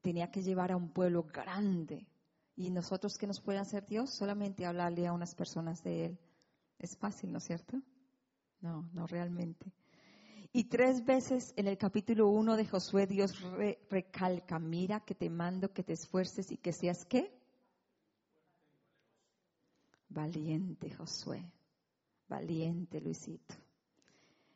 Tenía 0.00 0.32
que 0.32 0.42
llevar 0.42 0.72
a 0.72 0.76
un 0.76 0.88
pueblo 0.88 1.22
grande. 1.22 2.08
Y 2.56 2.70
nosotros, 2.70 3.16
¿qué 3.16 3.28
nos 3.28 3.40
puede 3.40 3.60
hacer 3.60 3.86
Dios? 3.86 4.10
Solamente 4.12 4.66
hablarle 4.66 5.06
a 5.06 5.12
unas 5.12 5.36
personas 5.36 5.80
de 5.84 6.06
Él. 6.06 6.18
Es 6.76 6.96
fácil, 6.96 7.30
¿no 7.30 7.38
es 7.38 7.44
cierto? 7.44 7.80
No, 8.62 8.90
no 8.92 9.06
realmente. 9.06 9.72
Y 10.52 10.64
tres 10.64 11.04
veces 11.04 11.54
en 11.56 11.68
el 11.68 11.78
capítulo 11.78 12.26
1 12.30 12.56
de 12.56 12.66
Josué 12.66 13.06
Dios 13.06 13.40
recalca, 13.88 14.58
mira 14.58 14.98
que 15.04 15.14
te 15.14 15.30
mando 15.30 15.72
que 15.72 15.84
te 15.84 15.92
esfuerces 15.92 16.50
y 16.50 16.56
que 16.56 16.72
seas 16.72 17.04
qué? 17.04 17.32
Valiente 20.08 20.90
Josué, 20.90 21.48
valiente 22.26 23.00
Luisito. 23.00 23.54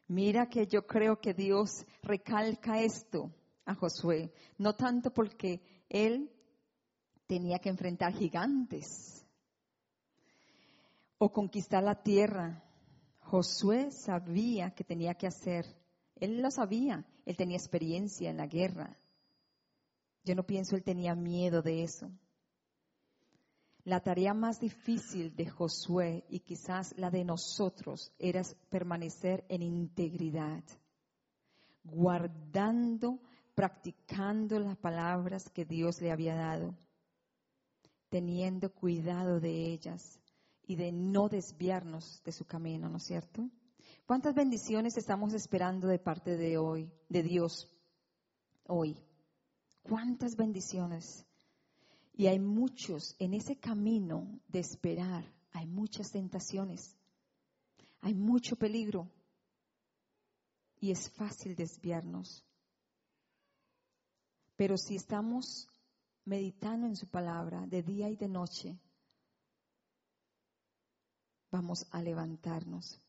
Mira 0.09 0.49
que 0.49 0.67
yo 0.67 0.87
creo 0.87 1.21
que 1.21 1.35
Dios 1.35 1.87
recalca 2.03 2.81
esto 2.81 3.33
a 3.65 3.75
Josué, 3.75 4.33
no 4.59 4.75
tanto 4.75 5.13
porque 5.13 5.63
él 5.89 6.31
tenía 7.27 7.59
que 7.59 7.69
enfrentar 7.69 8.13
gigantes 8.13 9.25
o 11.19 11.33
conquistar 11.33 11.83
la 11.83 12.03
tierra. 12.03 12.63
Josué 13.21 13.91
sabía 13.91 14.75
que 14.75 14.85
tenía 14.85 15.15
que 15.15 15.29
hacer 15.29 15.65
él 16.23 16.41
lo 16.41 16.53
sabía, 16.53 17.05
él 17.27 17.37
tenía 17.37 17.57
experiencia 17.57 18.31
en 18.31 18.37
la 18.37 18.47
guerra. 18.47 18.97
Yo 20.23 20.37
no 20.37 20.45
pienso 20.45 20.77
él 20.77 20.85
tenía 20.85 21.17
miedo 21.17 21.63
de 21.63 21.83
eso. 21.83 22.13
La 23.85 23.99
tarea 24.01 24.33
más 24.33 24.61
difícil 24.61 25.35
de 25.35 25.51
Josué 25.51 26.25
y 26.29 26.41
quizás 26.41 26.95
la 26.97 27.11
de 27.11 27.25
nosotros 27.25 28.13
era 28.17 28.43
permanecer 28.71 29.45
en 29.49 29.63
integridad, 29.63 30.63
guardando, 31.83 33.19
practicando 33.57 34.61
las 34.61 34.77
palabras 34.77 35.51
que 35.51 35.65
Dios 35.65 36.01
le 36.01 36.13
había 36.13 36.37
dado, 36.37 36.77
teniendo 38.09 38.73
cuidado 38.73 39.41
de 39.41 39.73
ellas 39.73 40.21
y 40.65 40.77
de 40.77 40.93
no 40.93 41.29
desviarnos 41.29 42.23
de 42.25 42.31
su 42.31 42.45
camino, 42.45 42.89
¿no 42.89 42.99
es 42.99 43.05
cierto? 43.05 43.51
¿Cuántas 44.07 44.35
bendiciones 44.35 44.97
estamos 44.97 45.35
esperando 45.35 45.89
de 45.89 45.99
parte 45.99 46.37
de 46.37 46.57
hoy, 46.57 46.89
de 47.09 47.23
Dios 47.25 47.69
hoy? 48.69 48.97
¿Cuántas 49.83 50.37
bendiciones? 50.37 51.27
Y 52.15 52.27
hay 52.27 52.39
muchos 52.39 53.17
en 53.19 53.35
ese 53.35 53.57
camino 53.57 54.41
de 54.49 54.61
esperar, 54.61 55.25
hay 55.53 55.67
muchas 55.67 56.11
tentaciones, 56.11 56.97
hay 58.01 58.15
mucho 58.15 58.57
peligro 58.57 59.11
y 60.81 60.91
es 60.91 61.11
fácil 61.11 61.55
desviarnos. 61.57 62.45
Pero 64.57 64.77
si 64.77 64.97
estamos 64.97 65.69
meditando 66.25 66.87
en 66.87 66.97
su 66.97 67.09
palabra 67.09 67.67
de 67.67 67.83
día 67.83 68.09
y 68.11 68.17
de 68.17 68.29
noche, 68.29 68.79
vamos 71.51 71.87
a 71.91 72.03
levantarnos 72.03 73.03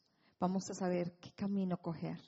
vamos 0.43 0.69
a 0.69 0.73
saber 0.73 1.17
qué 1.21 1.31
camino 1.31 1.77
coger. 1.77 2.19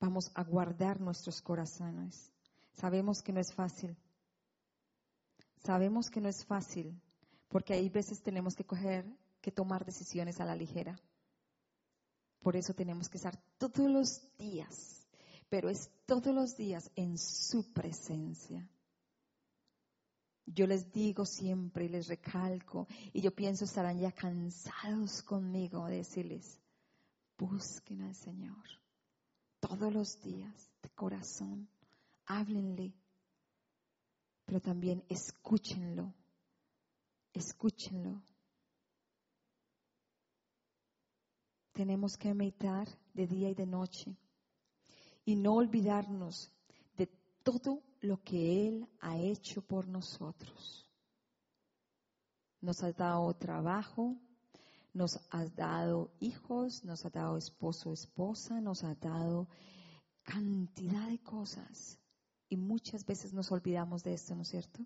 Vamos 0.00 0.30
a 0.34 0.42
guardar 0.44 0.98
nuestros 0.98 1.42
corazones. 1.42 2.31
Sabemos 2.72 3.22
que 3.22 3.32
no 3.32 3.40
es 3.40 3.52
fácil. 3.54 3.96
Sabemos 5.64 6.10
que 6.10 6.20
no 6.20 6.28
es 6.28 6.44
fácil 6.44 7.00
porque 7.48 7.74
hay 7.74 7.88
veces 7.90 8.22
tenemos 8.22 8.54
que 8.56 8.64
coger, 8.64 9.04
que 9.40 9.52
tomar 9.52 9.84
decisiones 9.84 10.40
a 10.40 10.46
la 10.46 10.56
ligera. 10.56 10.98
Por 12.40 12.56
eso 12.56 12.74
tenemos 12.74 13.08
que 13.08 13.18
estar 13.18 13.38
todos 13.58 13.90
los 13.90 14.36
días, 14.38 15.06
pero 15.48 15.68
es 15.68 15.90
todos 16.06 16.34
los 16.34 16.56
días 16.56 16.90
en 16.96 17.18
su 17.18 17.72
presencia. 17.72 18.68
Yo 20.46 20.66
les 20.66 20.90
digo 20.90 21.24
siempre 21.24 21.84
y 21.84 21.88
les 21.88 22.08
recalco, 22.08 22.88
y 23.12 23.20
yo 23.20 23.32
pienso 23.32 23.64
estarán 23.64 23.98
ya 23.98 24.10
cansados 24.10 25.22
conmigo 25.22 25.86
de 25.86 25.98
decirles, 25.98 26.58
busquen 27.38 28.02
al 28.02 28.14
Señor 28.14 28.64
todos 29.60 29.92
los 29.92 30.20
días 30.20 30.70
de 30.82 30.90
corazón, 30.90 31.68
háblenle, 32.26 32.94
pero 34.44 34.60
también 34.60 35.04
escúchenlo, 35.08 36.14
escúchenlo. 37.32 38.22
tenemos 41.72 42.16
que 42.16 42.34
meditar 42.34 42.86
de 43.14 43.26
día 43.26 43.50
y 43.50 43.54
de 43.54 43.66
noche 43.66 44.16
y 45.24 45.36
no 45.36 45.54
olvidarnos 45.54 46.52
de 46.96 47.06
todo 47.42 47.82
lo 48.00 48.22
que 48.22 48.68
Él 48.68 48.88
ha 49.00 49.18
hecho 49.18 49.62
por 49.62 49.88
nosotros. 49.88 50.88
Nos 52.60 52.82
ha 52.82 52.92
dado 52.92 53.34
trabajo, 53.34 54.16
nos 54.92 55.18
ha 55.30 55.44
dado 55.46 56.12
hijos, 56.20 56.84
nos 56.84 57.04
ha 57.04 57.10
dado 57.10 57.36
esposo, 57.36 57.92
esposa, 57.92 58.60
nos 58.60 58.84
ha 58.84 58.94
dado 58.94 59.48
cantidad 60.22 61.08
de 61.08 61.18
cosas. 61.20 61.98
Y 62.52 62.56
muchas 62.58 63.06
veces 63.06 63.32
nos 63.32 63.50
olvidamos 63.50 64.02
de 64.02 64.12
esto, 64.12 64.34
¿no 64.34 64.42
es 64.42 64.48
cierto? 64.48 64.84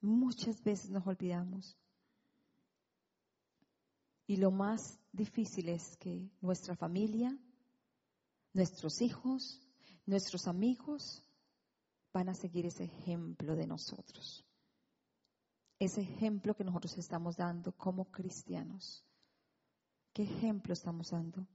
Muchas 0.00 0.62
veces 0.62 0.88
nos 0.88 1.04
olvidamos. 1.04 1.76
Y 4.28 4.36
lo 4.36 4.52
más 4.52 5.00
difícil 5.10 5.68
es 5.68 5.96
que 5.96 6.30
nuestra 6.40 6.76
familia, 6.76 7.36
nuestros 8.52 9.02
hijos, 9.02 9.60
nuestros 10.06 10.46
amigos 10.46 11.24
van 12.12 12.28
a 12.28 12.34
seguir 12.34 12.66
ese 12.66 12.84
ejemplo 12.84 13.56
de 13.56 13.66
nosotros. 13.66 14.46
Ese 15.80 16.02
ejemplo 16.02 16.54
que 16.54 16.62
nosotros 16.62 16.96
estamos 16.98 17.36
dando 17.36 17.72
como 17.72 18.12
cristianos. 18.12 19.04
¿Qué 20.12 20.22
ejemplo 20.22 20.72
estamos 20.72 21.10
dando? 21.10 21.48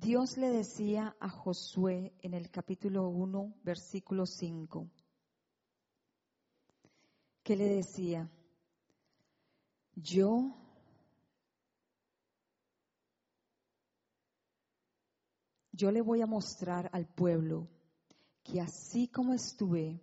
Dios 0.00 0.36
le 0.36 0.50
decía 0.50 1.16
a 1.18 1.28
Josué 1.28 2.12
en 2.20 2.32
el 2.32 2.52
capítulo 2.52 3.08
1, 3.08 3.54
versículo 3.64 4.26
5, 4.26 4.88
que 7.42 7.56
le 7.56 7.64
decía, 7.64 8.30
yo 9.96 10.54
yo 15.72 15.90
le 15.90 16.00
voy 16.00 16.22
a 16.22 16.26
mostrar 16.26 16.88
al 16.92 17.06
pueblo 17.06 17.66
que 18.44 18.60
así 18.60 19.08
como 19.08 19.34
estuve 19.34 20.00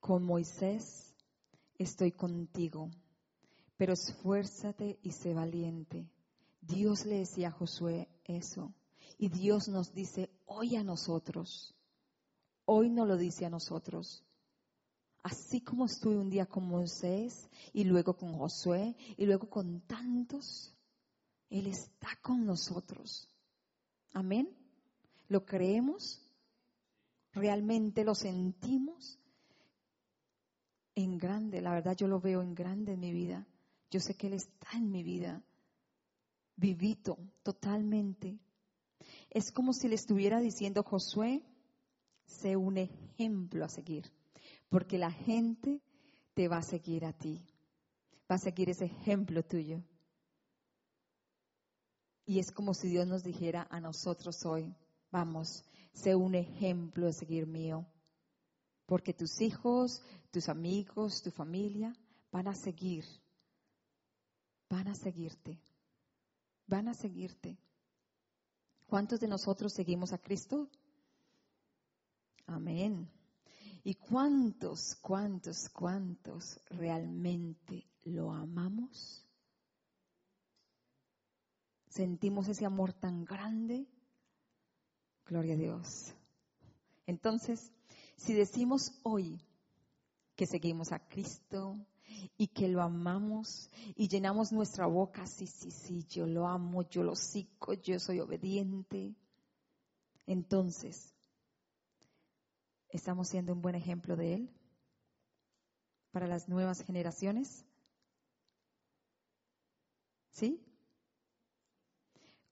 con 0.00 0.24
Moisés, 0.24 1.14
estoy 1.76 2.12
contigo, 2.12 2.90
pero 3.76 3.92
esfuérzate 3.92 4.98
y 5.02 5.12
sé 5.12 5.34
valiente. 5.34 6.08
Dios 6.62 7.04
le 7.04 7.18
decía 7.18 7.48
a 7.48 7.52
Josué 7.52 8.08
eso. 8.24 8.72
Y 9.18 9.28
Dios 9.28 9.68
nos 9.68 9.92
dice 9.92 10.30
hoy 10.46 10.76
a 10.76 10.84
nosotros, 10.84 11.74
hoy 12.64 12.88
no 12.88 13.04
lo 13.04 13.16
dice 13.16 13.44
a 13.44 13.50
nosotros. 13.50 14.24
Así 15.24 15.60
como 15.60 15.86
estuve 15.86 16.16
un 16.16 16.30
día 16.30 16.46
con 16.46 16.68
Moisés 16.68 17.48
y 17.72 17.82
luego 17.82 18.16
con 18.16 18.32
Josué 18.38 18.96
y 19.16 19.26
luego 19.26 19.50
con 19.50 19.80
tantos, 19.80 20.72
Él 21.50 21.66
está 21.66 22.16
con 22.22 22.46
nosotros. 22.46 23.28
Amén. 24.12 24.48
¿Lo 25.28 25.44
creemos? 25.44 26.22
¿Realmente 27.32 28.04
lo 28.04 28.14
sentimos? 28.14 29.18
En 30.94 31.18
grande, 31.18 31.60
la 31.60 31.72
verdad 31.72 31.96
yo 31.96 32.06
lo 32.06 32.20
veo 32.20 32.40
en 32.40 32.54
grande 32.54 32.92
en 32.92 33.00
mi 33.00 33.12
vida. 33.12 33.46
Yo 33.90 33.98
sé 33.98 34.14
que 34.14 34.28
Él 34.28 34.34
está 34.34 34.68
en 34.74 34.90
mi 34.90 35.02
vida, 35.02 35.42
vivito 36.56 37.18
totalmente. 37.42 38.38
Es 39.30 39.52
como 39.52 39.72
si 39.72 39.88
le 39.88 39.94
estuviera 39.94 40.40
diciendo, 40.40 40.82
Josué, 40.82 41.42
sé 42.26 42.56
un 42.56 42.78
ejemplo 42.78 43.64
a 43.64 43.68
seguir, 43.68 44.10
porque 44.68 44.98
la 44.98 45.10
gente 45.10 45.80
te 46.34 46.48
va 46.48 46.58
a 46.58 46.62
seguir 46.62 47.04
a 47.04 47.12
ti, 47.12 47.44
va 48.30 48.36
a 48.36 48.38
seguir 48.38 48.70
ese 48.70 48.86
ejemplo 48.86 49.42
tuyo. 49.42 49.82
Y 52.24 52.38
es 52.38 52.52
como 52.52 52.74
si 52.74 52.88
Dios 52.88 53.06
nos 53.06 53.22
dijera 53.22 53.66
a 53.70 53.80
nosotros 53.80 54.44
hoy, 54.44 54.74
Vamos, 55.10 55.64
sé 55.92 56.14
un 56.14 56.34
ejemplo 56.34 57.06
de 57.06 57.12
seguir 57.12 57.46
mío. 57.46 57.86
Porque 58.86 59.14
tus 59.14 59.40
hijos, 59.40 60.02
tus 60.30 60.48
amigos, 60.48 61.22
tu 61.22 61.30
familia 61.30 61.94
van 62.30 62.48
a 62.48 62.54
seguir. 62.54 63.04
Van 64.68 64.88
a 64.88 64.94
seguirte. 64.94 65.58
Van 66.66 66.88
a 66.88 66.94
seguirte. 66.94 67.58
¿Cuántos 68.88 69.20
de 69.20 69.28
nosotros 69.28 69.74
seguimos 69.74 70.14
a 70.14 70.18
Cristo? 70.18 70.66
Amén. 72.46 73.06
¿Y 73.84 73.94
cuántos, 73.96 74.96
cuántos, 75.02 75.68
cuántos 75.68 76.58
realmente 76.70 77.86
lo 78.04 78.32
amamos? 78.32 79.26
¿Sentimos 81.90 82.48
ese 82.48 82.64
amor 82.64 82.94
tan 82.94 83.26
grande? 83.26 83.86
Gloria 85.26 85.52
a 85.52 85.58
Dios. 85.58 86.14
Entonces, 87.06 87.70
si 88.16 88.32
decimos 88.32 88.98
hoy 89.02 89.38
que 90.34 90.46
seguimos 90.46 90.92
a 90.92 91.06
Cristo 91.08 91.76
y 92.36 92.48
que 92.48 92.68
lo 92.68 92.82
amamos 92.82 93.70
y 93.96 94.08
llenamos 94.08 94.52
nuestra 94.52 94.86
boca, 94.86 95.26
sí, 95.26 95.46
sí, 95.46 95.70
sí, 95.70 96.04
yo 96.08 96.26
lo 96.26 96.46
amo, 96.46 96.88
yo 96.88 97.02
lo 97.02 97.14
sigo, 97.14 97.74
yo 97.74 97.98
soy 97.98 98.20
obediente, 98.20 99.14
entonces, 100.26 101.14
¿estamos 102.90 103.28
siendo 103.28 103.54
un 103.54 103.62
buen 103.62 103.74
ejemplo 103.74 104.14
de 104.14 104.34
Él 104.34 104.50
para 106.10 106.26
las 106.26 106.48
nuevas 106.48 106.82
generaciones? 106.82 107.64
¿Sí? 110.30 110.62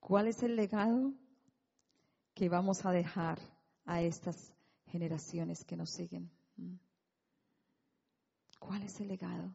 ¿Cuál 0.00 0.28
es 0.28 0.42
el 0.42 0.56
legado 0.56 1.12
que 2.32 2.48
vamos 2.48 2.86
a 2.86 2.92
dejar 2.92 3.38
a 3.84 4.00
estas 4.02 4.54
generaciones 4.86 5.64
que 5.64 5.76
nos 5.76 5.90
siguen? 5.90 6.30
¿Cuál 8.66 8.82
es 8.82 9.00
el 9.00 9.08
legado? 9.08 9.54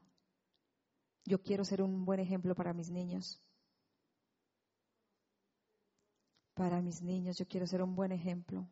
Yo 1.25 1.43
quiero 1.43 1.65
ser 1.65 1.81
un 1.81 2.05
buen 2.05 2.21
ejemplo 2.21 2.55
para 2.55 2.73
mis 2.73 2.89
niños. 2.89 3.41
Para 6.53 6.81
mis 6.81 7.01
niños 7.01 7.37
yo 7.37 7.45
quiero 7.45 7.67
ser 7.67 7.81
un 7.81 7.93
buen 7.93 8.13
ejemplo. 8.13 8.69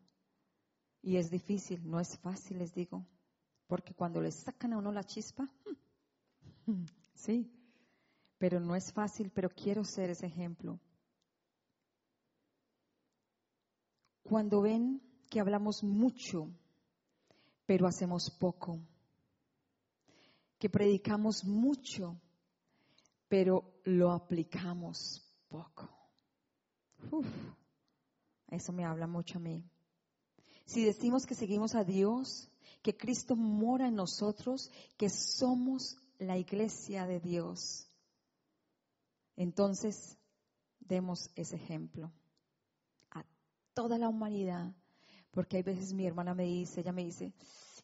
Y 1.02 1.16
es 1.16 1.30
difícil, 1.30 1.86
no 1.88 2.00
es 2.00 2.18
fácil, 2.18 2.58
les 2.58 2.72
digo. 2.74 3.06
Porque 3.66 3.94
cuando 3.94 4.20
les 4.22 4.34
sacan 4.34 4.72
a 4.72 4.78
uno 4.78 4.90
la 4.92 5.04
chispa, 5.04 5.46
sí, 7.14 7.52
pero 8.38 8.60
no 8.60 8.74
es 8.74 8.92
fácil, 8.94 9.30
pero 9.30 9.50
quiero 9.50 9.84
ser 9.84 10.08
ese 10.08 10.26
ejemplo. 10.26 10.80
Cuando 14.22 14.62
ven 14.62 15.02
que 15.28 15.40
hablamos 15.40 15.84
mucho, 15.84 16.48
pero 17.66 17.86
hacemos 17.86 18.30
poco. 18.30 18.80
Que 20.60 20.70
predicamos 20.70 21.44
mucho, 21.44 22.16
pero 23.28 23.80
lo 23.82 24.12
aplicamos 24.12 25.20
poco. 25.48 25.88
eso 28.48 28.72
me 28.72 28.84
habla 28.84 29.08
mucho 29.08 29.38
a 29.38 29.40
mí. 29.40 29.64
Si 30.66 30.84
decimos 30.84 31.26
que 31.26 31.34
seguimos 31.34 31.74
a 31.74 31.82
Dios, 31.82 32.48
que 32.80 32.96
Cristo 32.96 33.34
mora 33.34 33.88
en 33.88 33.96
nosotros, 33.96 34.70
que 34.96 35.10
somos 35.10 35.96
la 36.20 36.38
iglesia 36.38 37.04
de 37.06 37.18
Dios, 37.18 37.88
entonces 39.34 40.16
demos 40.78 41.30
ese 41.34 41.56
ejemplo 41.56 42.12
toda 43.74 43.96
la 43.98 44.08
humanidad. 44.08 44.74
Porque 45.30 45.56
hay 45.56 45.62
veces 45.62 45.94
mi 45.94 46.06
hermana 46.06 46.34
me 46.34 46.44
dice, 46.44 46.80
ella 46.80 46.92
me 46.92 47.04
dice, 47.04 47.32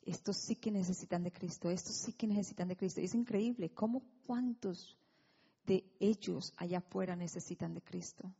estos 0.06 0.36
sí 0.38 0.56
que 0.56 0.70
necesitan 0.70 1.24
de 1.24 1.32
Cristo, 1.32 1.68
estos 1.68 1.96
sí 1.96 2.12
que 2.12 2.26
necesitan 2.26 2.68
de 2.68 2.76
Cristo. 2.76 3.00
es 3.00 3.14
increíble 3.14 3.70
cómo 3.70 4.02
cuántos 4.26 4.96
de 5.66 5.84
ellos 5.98 6.54
allá 6.56 6.78
afuera 6.78 7.16
necesitan 7.16 7.74
de 7.74 7.82
Cristo. 7.82 8.32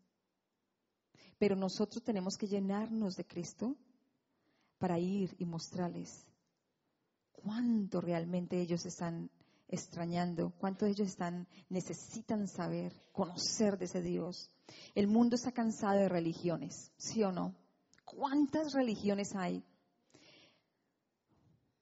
Pero 1.38 1.56
nosotros 1.56 2.02
tenemos 2.02 2.36
que 2.36 2.46
llenarnos 2.46 3.16
de 3.16 3.26
Cristo 3.26 3.76
para 4.78 4.98
ir 4.98 5.34
y 5.38 5.44
mostrarles 5.44 6.24
cuánto 7.32 8.00
realmente 8.00 8.60
ellos 8.60 8.86
están 8.86 9.30
extrañando, 9.68 10.52
cuánto 10.58 10.86
ellos 10.86 11.08
están 11.08 11.48
necesitan 11.68 12.46
saber, 12.46 12.92
conocer 13.12 13.76
de 13.76 13.86
ese 13.86 14.00
Dios. 14.00 14.50
El 14.94 15.08
mundo 15.08 15.34
está 15.34 15.50
cansado 15.50 15.98
de 15.98 16.08
religiones, 16.08 16.92
¿sí 16.96 17.22
o 17.24 17.32
no? 17.32 17.54
¿Cuántas 18.04 18.72
religiones 18.72 19.34
hay? 19.34 19.64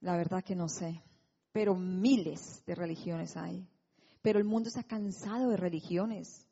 La 0.05 0.19
verdad 0.19 0.45
que 0.45 0.55
no 0.55 0.69
sé, 0.69 1.03
pero 1.51 1.75
miles 1.75 2.62
de 2.67 2.75
religiones 2.75 3.38
hay. 3.38 3.67
Pero 4.21 4.38
el 4.38 4.45
mundo 4.45 4.69
está 4.69 4.83
cansado 4.83 5.49
de 5.49 5.57
religiones, 5.57 6.47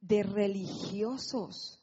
de 0.00 0.24
religiosos. 0.24 1.80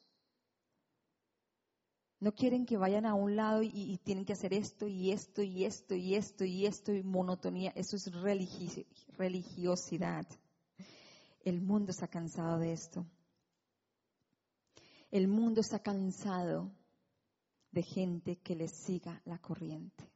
No 2.19 2.35
quieren 2.35 2.65
que 2.65 2.75
vayan 2.75 3.05
a 3.05 3.13
un 3.13 3.37
lado 3.37 3.63
y, 3.63 3.97
tienen 4.03 4.25
que 4.25 4.33
hacer 4.33 4.53
esto 4.53 4.85
y 4.85 5.11
esto 5.11 5.41
y 5.41 5.63
esto 5.63 5.95
y 5.95 6.15
esto 6.15 6.43
y 6.43 6.65
esto 6.65 6.91
y 6.91 7.03
monotonía. 7.03 7.71
Eso 7.73 7.95
es 7.95 8.11
religiosidad. 9.17 10.27
El 11.45 11.61
mundo 11.61 11.91
está 11.91 12.09
cansado 12.09 12.59
de 12.59 12.73
esto. 12.73 13.05
El 15.09 15.29
mundo 15.29 15.61
está 15.61 15.79
cansado 15.79 16.69
de 17.71 17.81
gente 17.81 18.39
que 18.39 18.57
le 18.57 18.67
siga 18.67 19.21
la 19.23 19.37
corriente. 19.37 20.10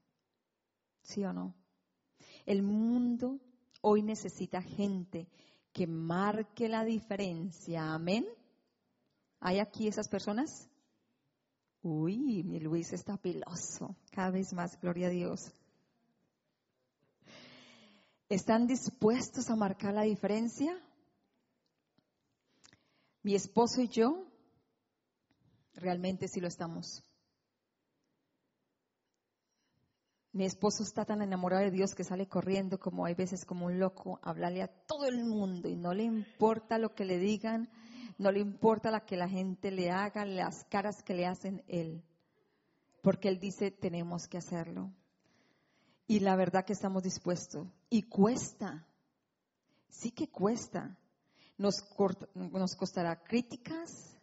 ¿Sí 1.05 1.23
o 1.23 1.31
no? 1.31 1.55
El 2.45 2.63
mundo 2.63 3.39
hoy 3.81 4.01
necesita 4.01 4.61
gente 4.61 5.27
que 5.71 5.87
marque 5.87 6.67
la 6.67 6.83
diferencia. 6.83 7.93
Amén. 7.93 8.25
¿Hay 9.39 9.59
aquí 9.59 9.87
esas 9.87 10.07
personas? 10.07 10.67
Uy, 11.83 12.43
mi 12.43 12.59
Luis 12.59 12.91
está 12.93 13.17
piloso. 13.17 13.95
Cada 14.11 14.31
vez 14.31 14.51
más, 14.53 14.79
gloria 14.81 15.07
a 15.07 15.11
Dios. 15.11 15.53
¿Están 18.27 18.65
dispuestos 18.65 19.51
a 19.51 19.55
marcar 19.55 19.93
la 19.93 20.01
diferencia? 20.01 20.75
Mi 23.21 23.35
esposo 23.35 23.81
y 23.81 23.87
yo 23.87 24.25
realmente 25.75 26.27
sí 26.27 26.39
lo 26.39 26.47
estamos. 26.47 27.03
Mi 30.35 30.43
esposo 30.43 30.83
está 30.83 31.05
tan 31.05 31.21
enamorado 31.21 31.63
de 31.63 31.71
Dios 31.71 31.95
que 31.95 32.03
sale 32.03 32.27
corriendo 32.27 32.77
como 32.77 33.05
hay 33.05 33.13
veces 33.13 33.45
como 33.45 33.67
un 33.67 33.79
loco 33.79 34.19
a 34.21 34.31
hablarle 34.31 34.63
a 34.63 34.67
todo 34.67 35.05
el 35.05 35.23
mundo 35.23 35.69
y 35.69 35.77
no 35.77 35.93
le 35.93 36.03
importa 36.03 36.77
lo 36.77 36.93
que 36.93 37.05
le 37.05 37.19
digan, 37.19 37.69
no 38.17 38.33
le 38.33 38.41
importa 38.41 38.91
lo 38.91 39.05
que 39.05 39.15
la 39.15 39.29
gente 39.29 39.71
le 39.71 39.91
haga, 39.91 40.25
las 40.25 40.65
caras 40.65 41.01
que 41.03 41.13
le 41.13 41.25
hacen 41.25 41.63
él, 41.69 42.03
porque 43.01 43.29
él 43.29 43.39
dice 43.39 43.71
tenemos 43.71 44.27
que 44.27 44.37
hacerlo. 44.37 44.91
Y 46.05 46.19
la 46.19 46.35
verdad 46.35 46.65
que 46.65 46.73
estamos 46.73 47.01
dispuestos. 47.01 47.69
Y 47.89 48.01
cuesta, 48.01 48.85
sí 49.87 50.11
que 50.11 50.27
cuesta. 50.27 50.99
Nos, 51.57 51.75
nos 52.35 52.75
costará 52.75 53.23
críticas, 53.23 54.17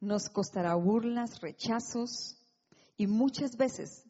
nos 0.00 0.30
costará 0.30 0.74
burlas, 0.76 1.42
rechazos 1.42 2.38
y 2.96 3.06
muchas 3.06 3.58
veces 3.58 4.05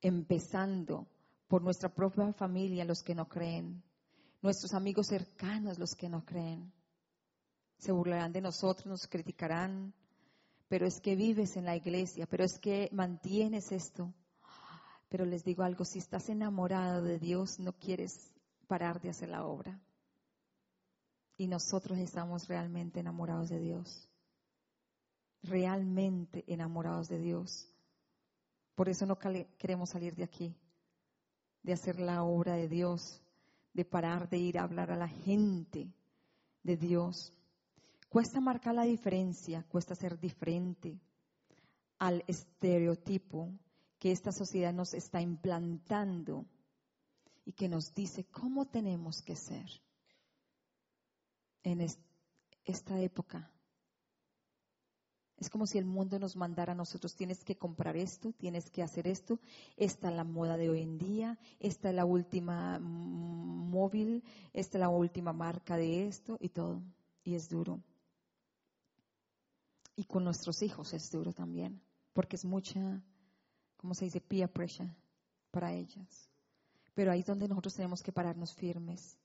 empezando 0.00 1.06
por 1.48 1.62
nuestra 1.62 1.88
propia 1.88 2.32
familia, 2.32 2.84
los 2.84 3.02
que 3.02 3.14
no 3.14 3.28
creen, 3.28 3.82
nuestros 4.42 4.74
amigos 4.74 5.08
cercanos, 5.08 5.78
los 5.78 5.94
que 5.94 6.08
no 6.08 6.24
creen. 6.24 6.72
Se 7.78 7.92
burlarán 7.92 8.32
de 8.32 8.40
nosotros, 8.40 8.86
nos 8.86 9.06
criticarán, 9.06 9.94
pero 10.68 10.86
es 10.86 11.00
que 11.00 11.14
vives 11.14 11.56
en 11.56 11.64
la 11.64 11.76
iglesia, 11.76 12.26
pero 12.26 12.44
es 12.44 12.58
que 12.58 12.88
mantienes 12.92 13.70
esto. 13.72 14.12
Pero 15.08 15.24
les 15.24 15.44
digo 15.44 15.62
algo, 15.62 15.84
si 15.84 15.98
estás 15.98 16.28
enamorado 16.28 17.02
de 17.02 17.18
Dios, 17.18 17.60
no 17.60 17.72
quieres 17.72 18.32
parar 18.66 19.00
de 19.00 19.10
hacer 19.10 19.28
la 19.28 19.44
obra. 19.44 19.80
Y 21.36 21.46
nosotros 21.46 21.98
estamos 21.98 22.48
realmente 22.48 23.00
enamorados 23.00 23.50
de 23.50 23.60
Dios. 23.60 24.08
Realmente 25.42 26.44
enamorados 26.48 27.08
de 27.08 27.18
Dios. 27.18 27.68
Por 28.76 28.90
eso 28.90 29.06
no 29.06 29.18
queremos 29.18 29.90
salir 29.90 30.14
de 30.14 30.22
aquí, 30.22 30.54
de 31.62 31.72
hacer 31.72 31.98
la 31.98 32.22
obra 32.22 32.54
de 32.56 32.68
Dios, 32.68 33.22
de 33.72 33.86
parar 33.86 34.28
de 34.28 34.36
ir 34.36 34.58
a 34.58 34.64
hablar 34.64 34.90
a 34.90 34.96
la 34.96 35.08
gente 35.08 35.90
de 36.62 36.76
Dios. 36.76 37.32
Cuesta 38.10 38.38
marcar 38.38 38.74
la 38.74 38.84
diferencia, 38.84 39.64
cuesta 39.68 39.94
ser 39.94 40.20
diferente 40.20 41.00
al 41.98 42.22
estereotipo 42.26 43.50
que 43.98 44.12
esta 44.12 44.30
sociedad 44.30 44.74
nos 44.74 44.92
está 44.92 45.22
implantando 45.22 46.44
y 47.46 47.52
que 47.52 47.68
nos 47.68 47.94
dice 47.94 48.24
cómo 48.24 48.66
tenemos 48.66 49.22
que 49.22 49.36
ser 49.36 49.66
en 51.62 51.80
esta 52.66 53.00
época 53.00 53.50
es 55.38 55.50
como 55.50 55.66
si 55.66 55.76
el 55.76 55.84
mundo 55.84 56.18
nos 56.18 56.34
mandara 56.34 56.72
a 56.72 56.76
nosotros, 56.76 57.14
tienes 57.14 57.44
que 57.44 57.56
comprar 57.56 57.96
esto, 57.96 58.32
tienes 58.32 58.70
que 58.70 58.82
hacer 58.82 59.06
esto, 59.06 59.38
esta 59.76 60.08
es 60.08 60.16
la 60.16 60.24
moda 60.24 60.56
de 60.56 60.70
hoy 60.70 60.80
en 60.80 60.96
día, 60.96 61.38
esta 61.60 61.90
es 61.90 61.94
la 61.94 62.06
última 62.06 62.78
móvil, 62.78 64.24
esta 64.54 64.78
es 64.78 64.80
la 64.80 64.88
última 64.88 65.34
marca 65.34 65.76
de 65.76 66.06
esto 66.06 66.38
y 66.40 66.48
todo. 66.48 66.82
Y 67.22 67.34
es 67.34 67.50
duro. 67.50 67.82
Y 69.94 70.04
con 70.04 70.24
nuestros 70.24 70.62
hijos 70.62 70.94
es 70.94 71.10
duro 71.10 71.32
también, 71.32 71.82
porque 72.14 72.36
es 72.36 72.44
mucha, 72.44 73.02
¿cómo 73.76 73.94
se 73.94 74.06
dice? 74.06 74.20
Peer 74.20 74.50
pressure 74.50 74.94
para 75.50 75.72
ellas. 75.72 76.30
Pero 76.94 77.12
ahí 77.12 77.20
es 77.20 77.26
donde 77.26 77.46
nosotros 77.46 77.74
tenemos 77.74 78.02
que 78.02 78.12
pararnos 78.12 78.54
firmes. 78.54 79.18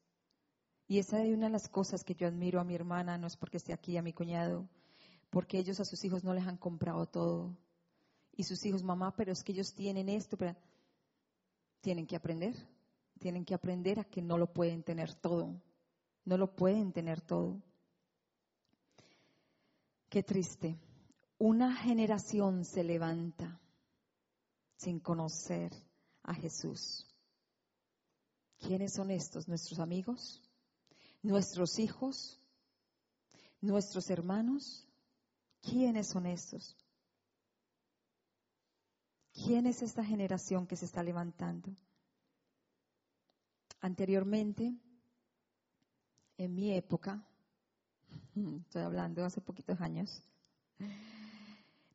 Y 0.88 1.00
esa 1.00 1.24
es 1.24 1.34
una 1.34 1.46
de 1.46 1.54
las 1.54 1.70
cosas 1.70 2.04
que 2.04 2.16
yo 2.16 2.28
admiro 2.28 2.60
a 2.60 2.66
mi 2.66 2.76
hermana, 2.76 3.18
no 3.18 3.28
es 3.28 3.38
porque 3.38 3.58
esté 3.58 3.72
aquí, 3.72 3.96
a 3.96 4.02
mi 4.02 4.12
cuñado, 4.12 4.68
porque 5.32 5.58
ellos 5.58 5.80
a 5.80 5.86
sus 5.86 6.04
hijos 6.04 6.24
no 6.24 6.34
les 6.34 6.46
han 6.46 6.58
comprado 6.58 7.08
todo. 7.08 7.58
Y 8.34 8.44
sus 8.44 8.64
hijos, 8.66 8.84
mamá, 8.84 9.16
pero 9.16 9.32
es 9.32 9.44
que 9.44 9.54
ellos 9.54 9.74
tienen 9.74 10.10
esto, 10.10 10.38
pero 10.38 10.56
tienen 11.80 12.06
que 12.06 12.16
aprender, 12.16 12.54
tienen 13.18 13.46
que 13.46 13.56
aprender 13.56 14.00
a 14.00 14.04
que 14.04 14.22
no 14.22 14.38
lo 14.38 14.54
pueden 14.54 14.84
tener 14.84 15.16
todo, 15.16 15.60
no 16.26 16.38
lo 16.38 16.54
pueden 16.54 16.92
tener 16.92 17.22
todo. 17.22 17.62
Qué 20.10 20.22
triste. 20.22 20.78
Una 21.38 21.76
generación 21.76 22.66
se 22.66 22.84
levanta 22.84 23.60
sin 24.76 25.00
conocer 25.00 25.72
a 26.24 26.34
Jesús. 26.34 27.08
¿Quiénes 28.60 28.94
son 28.94 29.10
estos? 29.12 29.48
¿Nuestros 29.48 29.80
amigos? 29.80 30.42
¿Nuestros 31.24 31.80
hijos? 31.80 32.40
¿Nuestros 33.62 34.10
hermanos? 34.10 34.91
¿Quiénes 35.62 36.08
son 36.08 36.26
estos? 36.26 36.76
¿Quién 39.34 39.66
es 39.68 39.82
esta 39.82 40.04
generación 40.04 40.68
que 40.68 40.76
se 40.76 40.86
está 40.86 41.04
levantando? 41.04 41.76
Anteriormente, 43.80 44.76
en 46.38 46.56
mi 46.56 46.74
época, 46.74 47.24
estoy 48.66 48.82
hablando 48.82 49.24
hace 49.24 49.42
poquitos 49.42 49.80
años, 49.82 50.22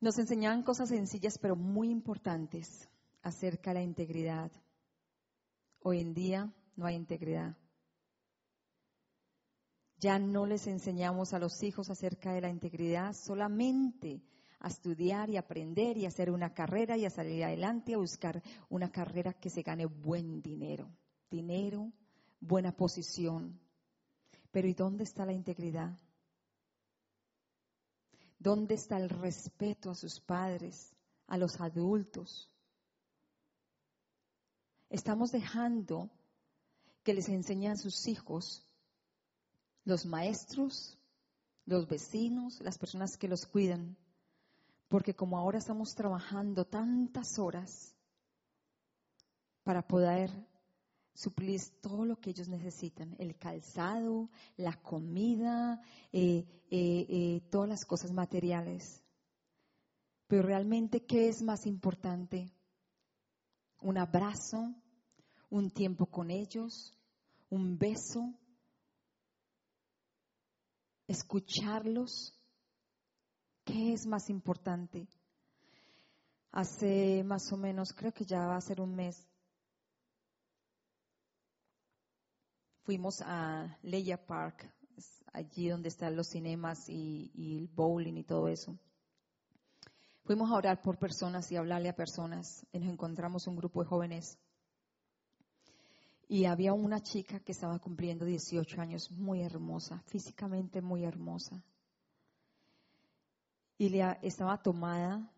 nos 0.00 0.18
enseñaban 0.18 0.62
cosas 0.62 0.88
sencillas 0.88 1.38
pero 1.38 1.56
muy 1.56 1.90
importantes 1.90 2.88
acerca 3.22 3.70
de 3.70 3.74
la 3.74 3.82
integridad. 3.82 4.50
Hoy 5.80 6.00
en 6.00 6.14
día 6.14 6.52
no 6.76 6.86
hay 6.86 6.94
integridad. 6.94 7.56
Ya 9.98 10.18
no 10.18 10.44
les 10.46 10.66
enseñamos 10.66 11.32
a 11.32 11.38
los 11.38 11.62
hijos 11.62 11.88
acerca 11.88 12.32
de 12.32 12.42
la 12.42 12.50
integridad, 12.50 13.14
solamente 13.14 14.22
a 14.60 14.68
estudiar 14.68 15.30
y 15.30 15.36
aprender 15.36 15.96
y 15.96 16.06
hacer 16.06 16.30
una 16.30 16.52
carrera 16.52 16.96
y 16.96 17.04
a 17.04 17.10
salir 17.10 17.44
adelante, 17.44 17.94
a 17.94 17.98
buscar 17.98 18.42
una 18.68 18.90
carrera 18.90 19.32
que 19.32 19.50
se 19.50 19.62
gane 19.62 19.86
buen 19.86 20.42
dinero. 20.42 20.90
Dinero, 21.30 21.92
buena 22.40 22.72
posición. 22.72 23.58
Pero 24.50 24.68
¿y 24.68 24.74
dónde 24.74 25.04
está 25.04 25.24
la 25.24 25.32
integridad? 25.32 25.98
¿Dónde 28.38 28.74
está 28.74 28.98
el 28.98 29.08
respeto 29.08 29.90
a 29.90 29.94
sus 29.94 30.20
padres, 30.20 30.94
a 31.26 31.38
los 31.38 31.60
adultos? 31.60 32.50
Estamos 34.88 35.32
dejando 35.32 36.10
que 37.02 37.14
les 37.14 37.28
enseñen 37.28 37.72
a 37.72 37.76
sus 37.76 38.06
hijos 38.06 38.65
los 39.86 40.04
maestros, 40.04 40.98
los 41.64 41.88
vecinos, 41.88 42.60
las 42.60 42.76
personas 42.76 43.16
que 43.16 43.28
los 43.28 43.46
cuidan. 43.46 43.96
Porque 44.88 45.14
como 45.14 45.38
ahora 45.38 45.58
estamos 45.58 45.94
trabajando 45.94 46.66
tantas 46.66 47.38
horas 47.38 47.94
para 49.62 49.86
poder 49.86 50.30
suplir 51.14 51.60
todo 51.80 52.04
lo 52.04 52.20
que 52.20 52.30
ellos 52.30 52.48
necesitan, 52.48 53.16
el 53.18 53.36
calzado, 53.36 54.28
la 54.56 54.74
comida, 54.82 55.80
eh, 56.12 56.44
eh, 56.70 57.06
eh, 57.08 57.40
todas 57.50 57.68
las 57.68 57.84
cosas 57.84 58.12
materiales. 58.12 59.02
Pero 60.26 60.42
realmente, 60.42 61.06
¿qué 61.06 61.28
es 61.28 61.42
más 61.42 61.64
importante? 61.66 62.52
Un 63.80 63.98
abrazo, 63.98 64.74
un 65.48 65.70
tiempo 65.70 66.06
con 66.06 66.30
ellos, 66.30 66.92
un 67.50 67.78
beso, 67.78 68.34
escucharlos. 71.06 72.32
¿Qué 73.64 73.92
es 73.92 74.06
más 74.06 74.30
importante? 74.30 75.08
Hace 76.52 77.22
más 77.24 77.52
o 77.52 77.56
menos, 77.56 77.92
creo 77.92 78.12
que 78.12 78.24
ya 78.24 78.46
va 78.46 78.56
a 78.56 78.60
ser 78.60 78.80
un 78.80 78.94
mes, 78.94 79.26
fuimos 82.86 83.20
a 83.22 83.76
Leia 83.82 84.16
Park, 84.16 84.72
allí 85.32 85.68
donde 85.68 85.88
están 85.88 86.14
los 86.14 86.28
cinemas 86.28 86.88
y, 86.88 87.32
y, 87.34 87.58
el 87.58 87.66
bowling 87.66 88.16
y 88.16 88.22
todo 88.22 88.48
eso. 88.48 88.78
Fuimos 90.24 90.50
a 90.50 90.54
orar 90.54 90.80
por 90.80 90.96
personas 90.96 91.50
y 91.50 91.56
hablarle 91.56 91.88
a 91.88 91.96
personas. 91.96 92.64
Y 92.72 92.78
nos 92.78 92.88
encontramos 92.88 93.46
un 93.48 93.56
grupo 93.56 93.82
de 93.82 93.88
jóvenes 93.88 94.38
y 96.28 96.44
había 96.46 96.72
una 96.72 97.00
chica 97.00 97.40
que 97.40 97.52
estaba 97.52 97.78
cumpliendo 97.78 98.24
18 98.24 98.80
años, 98.80 99.10
muy 99.12 99.42
hermosa, 99.42 100.02
físicamente 100.06 100.82
muy 100.82 101.04
hermosa. 101.04 101.62
Y 103.78 103.90
le, 103.90 104.18
estaba 104.22 104.60
tomada 104.60 105.30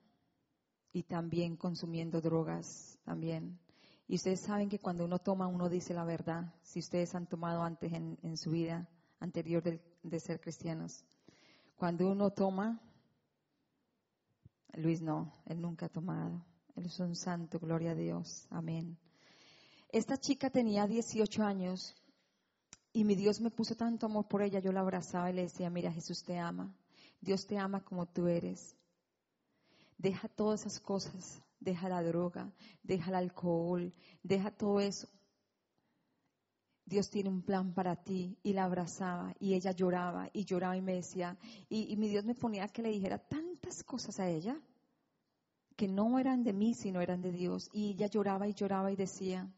y 0.93 1.03
también 1.03 1.57
consumiendo 1.57 2.21
drogas 2.21 2.99
también. 3.05 3.59
Y 4.07 4.15
ustedes 4.15 4.41
saben 4.41 4.71
que 4.71 4.79
cuando 4.79 5.05
uno 5.05 5.19
toma, 5.19 5.47
uno 5.47 5.69
dice 5.69 5.93
la 5.93 6.05
verdad. 6.05 6.55
Si 6.63 6.79
ustedes 6.79 7.15
han 7.15 7.27
tomado 7.27 7.63
antes 7.63 7.93
en, 7.93 8.37
su 8.39 8.51
vida 8.51 8.89
anterior 9.21 9.63
de, 9.63 9.83
de 10.03 10.21
ser 10.21 10.41
cristianos. 10.41 11.05
Cuando 11.77 12.09
uno 12.09 12.31
toma, 12.31 12.81
Luis 14.75 15.03
no, 15.03 15.35
él 15.45 15.61
nunca 15.61 15.87
ha 15.87 15.91
tomado. 15.91 16.43
Él 16.77 16.87
es 16.87 16.99
un 17.01 17.15
santo, 17.15 17.59
gloria 17.59 17.91
a 17.91 17.95
Dios. 17.95 18.47
Amén. 18.49 18.97
Esta 19.91 20.19
chica 20.19 20.51
tenía 20.51 20.87
18 20.87 21.43
años 21.43 21.95
y 22.93 23.05
mi 23.05 23.15
Dios 23.15 23.41
me 23.41 23.51
puso 23.51 23.75
tanto 23.75 24.07
amor 24.07 24.29
por 24.29 24.43
ella, 24.43 24.61
yo 24.61 24.71
la 24.71 24.81
abrazaba 24.81 25.31
y 25.31 25.35
le 25.35 25.43
decía, 25.43 25.71
mira, 25.71 25.91
Jesús 25.91 26.23
te 26.25 26.39
ama, 26.39 26.75
Dios 27.21 27.47
te 27.47 27.57
ama 27.57 27.83
como 27.83 28.07
tú 28.07 28.27
eres. 28.29 28.77
Deja 29.97 30.29
todas 30.29 30.61
esas 30.61 30.79
cosas, 30.81 31.43
deja 31.59 31.89
la 31.89 32.03
droga, 32.03 32.53
deja 32.83 33.09
el 33.09 33.17
alcohol, 33.17 33.95
deja 34.23 34.51
todo 34.51 34.81
eso. 34.81 35.09
Dios 36.85 37.09
tiene 37.09 37.31
un 37.31 37.43
plan 37.43 37.73
para 37.73 37.97
ti 37.97 38.39
y 38.43 38.53
la 38.53 38.65
abrazaba 38.65 39.35
y 39.41 39.55
ella 39.55 39.73
lloraba 39.73 40.29
y 40.33 40.45
lloraba 40.45 40.77
y 40.77 40.83
me 40.83 40.95
decía, 40.95 41.39
y, 41.69 41.93
y 41.93 41.97
mi 41.97 42.09
Dios 42.09 42.25
me 42.25 42.35
ponía 42.35 42.69
que 42.69 42.83
le 42.83 42.91
dijera 42.91 43.19
tantas 43.19 43.83
cosas 43.85 44.21
a 44.21 44.29
ella 44.29 44.61
que 45.77 45.89
no 45.89 46.19
eran 46.19 46.43
de 46.43 46.53
mí, 46.53 46.75
sino 46.75 47.01
eran 47.01 47.23
de 47.23 47.31
Dios. 47.31 47.71
Y 47.73 47.91
ella 47.91 48.09
lloraba 48.09 48.49
y 48.49 48.55
lloraba 48.55 48.91
y 48.91 48.97
decía, 48.97 49.49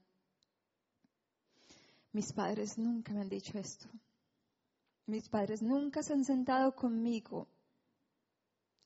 mis 2.12 2.32
padres 2.32 2.78
nunca 2.78 3.12
me 3.12 3.20
han 3.20 3.28
dicho 3.28 3.58
esto. 3.58 3.88
Mis 5.06 5.28
padres 5.28 5.62
nunca 5.62 6.02
se 6.02 6.12
han 6.12 6.24
sentado 6.24 6.74
conmigo 6.74 7.48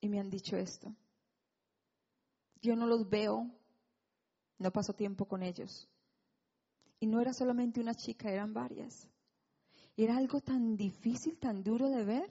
y 0.00 0.08
me 0.08 0.20
han 0.20 0.30
dicho 0.30 0.56
esto. 0.56 0.94
Yo 2.60 2.76
no 2.76 2.86
los 2.86 3.08
veo, 3.08 3.50
no 4.58 4.70
paso 4.70 4.94
tiempo 4.94 5.26
con 5.26 5.42
ellos. 5.42 5.88
Y 7.00 7.06
no 7.06 7.20
era 7.20 7.32
solamente 7.32 7.80
una 7.80 7.94
chica, 7.94 8.30
eran 8.30 8.54
varias. 8.54 9.08
Era 9.96 10.16
algo 10.16 10.40
tan 10.40 10.76
difícil, 10.76 11.38
tan 11.38 11.62
duro 11.62 11.90
de 11.90 12.04
ver, 12.04 12.30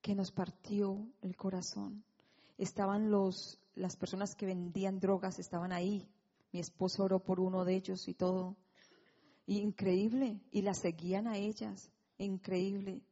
que 0.00 0.14
nos 0.14 0.32
partió 0.32 1.06
el 1.22 1.36
corazón. 1.36 2.04
Estaban 2.58 3.10
los, 3.10 3.58
las 3.74 3.96
personas 3.96 4.34
que 4.34 4.46
vendían 4.46 4.98
drogas, 4.98 5.38
estaban 5.38 5.72
ahí. 5.72 6.08
Mi 6.52 6.60
esposo 6.60 7.04
oró 7.04 7.20
por 7.20 7.40
uno 7.40 7.64
de 7.64 7.76
ellos 7.76 8.08
y 8.08 8.14
todo. 8.14 8.56
Increíble. 9.46 10.40
Y 10.50 10.62
las 10.62 10.78
seguían 10.78 11.26
a 11.26 11.36
ellas. 11.36 11.90
Increíble. 12.18 13.02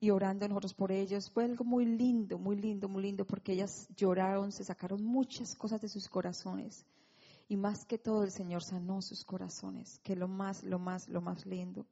Y 0.00 0.10
orando 0.10 0.48
nosotros 0.48 0.74
por 0.74 0.92
ellos. 0.92 1.30
Fue 1.30 1.44
algo 1.44 1.64
muy 1.64 1.84
lindo, 1.84 2.38
muy 2.38 2.56
lindo, 2.56 2.88
muy 2.88 3.02
lindo, 3.02 3.24
porque 3.24 3.52
ellas 3.52 3.88
lloraron, 3.96 4.52
se 4.52 4.64
sacaron 4.64 5.04
muchas 5.04 5.54
cosas 5.54 5.80
de 5.80 5.88
sus 5.88 6.08
corazones. 6.08 6.84
Y 7.48 7.56
más 7.56 7.84
que 7.84 7.98
todo 7.98 8.24
el 8.24 8.30
Señor 8.30 8.62
sanó 8.62 9.02
sus 9.02 9.24
corazones, 9.24 9.98
que 10.02 10.16
lo 10.16 10.28
más, 10.28 10.62
lo 10.62 10.78
más, 10.78 11.08
lo 11.08 11.20
más 11.20 11.44
lindo. 11.46 11.86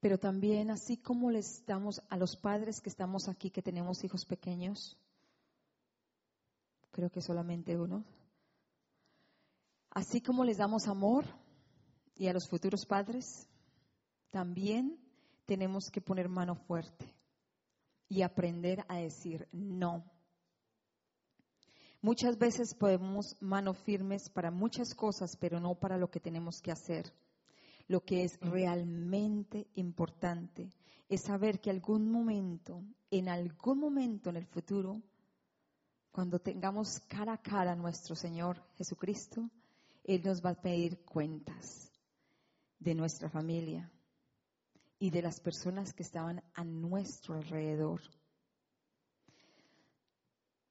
Pero 0.00 0.18
también, 0.18 0.70
así 0.70 0.96
como 0.96 1.30
les 1.30 1.64
damos 1.66 2.00
a 2.08 2.16
los 2.16 2.36
padres 2.36 2.80
que 2.80 2.88
estamos 2.88 3.28
aquí, 3.28 3.50
que 3.50 3.62
tenemos 3.62 4.04
hijos 4.04 4.24
pequeños, 4.24 4.96
creo 6.92 7.10
que 7.10 7.20
solamente 7.20 7.76
uno, 7.76 8.04
Así 9.98 10.20
como 10.20 10.44
les 10.44 10.58
damos 10.58 10.86
amor 10.86 11.24
y 12.14 12.28
a 12.28 12.32
los 12.32 12.48
futuros 12.48 12.86
padres, 12.86 13.48
también 14.30 14.96
tenemos 15.44 15.90
que 15.90 16.00
poner 16.00 16.28
mano 16.28 16.54
fuerte 16.54 17.12
y 18.08 18.22
aprender 18.22 18.84
a 18.86 18.98
decir 18.98 19.48
no. 19.50 20.04
Muchas 22.00 22.38
veces 22.38 22.76
podemos 22.76 23.34
mano 23.40 23.74
firmes 23.74 24.30
para 24.30 24.52
muchas 24.52 24.94
cosas, 24.94 25.36
pero 25.36 25.58
no 25.58 25.74
para 25.74 25.98
lo 25.98 26.08
que 26.12 26.20
tenemos 26.20 26.60
que 26.62 26.70
hacer. 26.70 27.12
Lo 27.88 28.00
que 28.04 28.22
es 28.22 28.38
realmente 28.40 29.66
importante 29.74 30.70
es 31.08 31.22
saber 31.22 31.58
que 31.58 31.70
algún 31.70 32.08
momento, 32.08 32.84
en 33.10 33.28
algún 33.28 33.80
momento 33.80 34.30
en 34.30 34.36
el 34.36 34.46
futuro, 34.46 35.02
cuando 36.12 36.38
tengamos 36.38 37.00
cara 37.08 37.32
a 37.32 37.42
cara 37.42 37.72
a 37.72 37.76
nuestro 37.76 38.14
Señor 38.14 38.62
Jesucristo, 38.76 39.50
él 40.08 40.22
nos 40.24 40.42
va 40.42 40.50
a 40.50 40.60
pedir 40.60 41.04
cuentas 41.04 41.92
de 42.78 42.94
nuestra 42.94 43.28
familia 43.28 43.92
y 44.98 45.10
de 45.10 45.20
las 45.20 45.38
personas 45.38 45.92
que 45.92 46.02
estaban 46.02 46.42
a 46.54 46.64
nuestro 46.64 47.34
alrededor. 47.34 48.00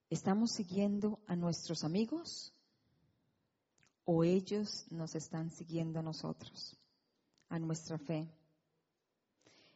¿Estamos 0.09 0.53
siguiendo 0.53 1.19
a 1.27 1.35
nuestros 1.35 1.83
amigos 1.83 2.51
o 4.05 4.23
ellos 4.23 4.87
nos 4.89 5.13
están 5.13 5.51
siguiendo 5.51 5.99
a 5.99 6.03
nosotros, 6.03 6.75
a 7.49 7.59
nuestra 7.59 7.99
fe? 7.99 8.27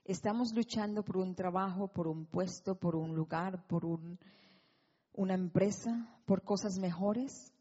¿Estamos 0.03 0.55
luchando 0.55 1.03
por 1.03 1.17
un 1.17 1.35
trabajo, 1.35 1.87
por 1.87 2.07
un 2.07 2.25
puesto, 2.25 2.79
por 2.79 2.95
un 2.95 3.13
lugar, 3.13 3.67
por 3.67 3.85
una 3.85 5.35
empresa, 5.35 6.19
por 6.25 6.43
cosas 6.43 6.79
mejores? 6.79 7.53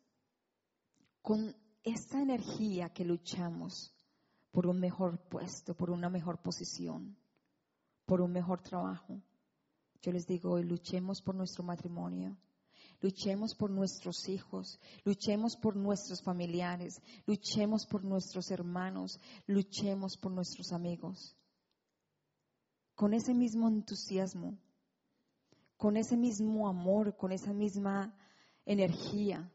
Con 1.21 1.60
esta 1.83 2.21
energía 2.21 2.91
que 2.91 3.05
luchamos 3.05 3.95
por 4.51 4.67
un 4.67 4.81
mejor 4.81 5.19
puesto, 5.29 5.75
por 5.75 5.91
una 5.91 6.09
mejor 6.09 6.43
posición, 6.43 7.17
por 8.05 8.21
un 8.21 8.33
mejor 8.33 8.63
trabajo, 8.63 9.21
yo 10.03 10.13
les 10.13 10.27
digo 10.27 10.53
hoy, 10.53 10.65
luchemos 10.65 11.21
por 11.21 11.35
nuestro 11.35 11.63
matrimonio, 11.63 12.37
luchemos 13.01 13.55
por 13.55 13.71
nuestros 13.71 14.29
hijos, 14.29 14.81
luchemos 15.05 15.57
por 15.57 15.77
nuestros 15.77 16.23
familiares, 16.23 17.03
luchemos 17.27 17.87
por 17.87 18.03
nuestros 18.05 18.51
hermanos, 18.51 19.21
luchemos 19.47 20.17
por 20.17 20.33
nuestros 20.33 20.73
amigos. 20.73 21.37
Con 22.95 23.15
ese 23.15 23.35
mismo 23.35 23.69
entusiasmo, 23.69 24.59
con 25.77 25.97
ese 25.97 26.17
mismo 26.17 26.69
amor, 26.69 27.17
con 27.17 27.33
esa 27.33 27.53
misma 27.53 28.15
energía, 28.65 29.51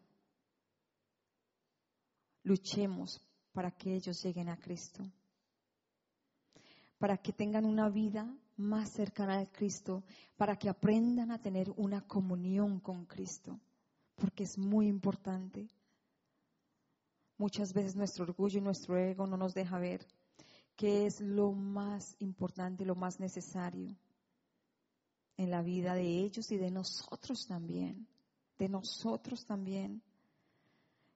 luchemos 2.45 3.21
para 3.51 3.71
que 3.71 3.93
ellos 3.93 4.23
lleguen 4.23 4.49
a 4.49 4.57
Cristo, 4.57 5.03
para 6.97 7.17
que 7.17 7.33
tengan 7.33 7.65
una 7.65 7.89
vida 7.89 8.33
más 8.57 8.91
cercana 8.91 9.39
a 9.39 9.51
Cristo, 9.51 10.03
para 10.37 10.55
que 10.57 10.69
aprendan 10.69 11.31
a 11.31 11.41
tener 11.41 11.69
una 11.75 12.01
comunión 12.01 12.79
con 12.79 13.05
Cristo, 13.05 13.59
porque 14.15 14.43
es 14.43 14.57
muy 14.57 14.87
importante. 14.87 15.67
Muchas 17.37 17.73
veces 17.73 17.95
nuestro 17.95 18.23
orgullo 18.23 18.59
y 18.59 18.61
nuestro 18.61 18.97
ego 18.97 19.27
no 19.27 19.35
nos 19.35 19.53
deja 19.53 19.77
ver 19.77 20.05
qué 20.75 21.05
es 21.05 21.19
lo 21.19 21.51
más 21.51 22.15
importante, 22.19 22.85
lo 22.85 22.95
más 22.95 23.19
necesario 23.19 23.97
en 25.37 25.49
la 25.49 25.61
vida 25.61 25.95
de 25.95 26.23
ellos 26.23 26.51
y 26.51 26.57
de 26.57 26.71
nosotros 26.71 27.45
también, 27.47 28.07
de 28.57 28.69
nosotros 28.69 29.45
también. 29.45 30.01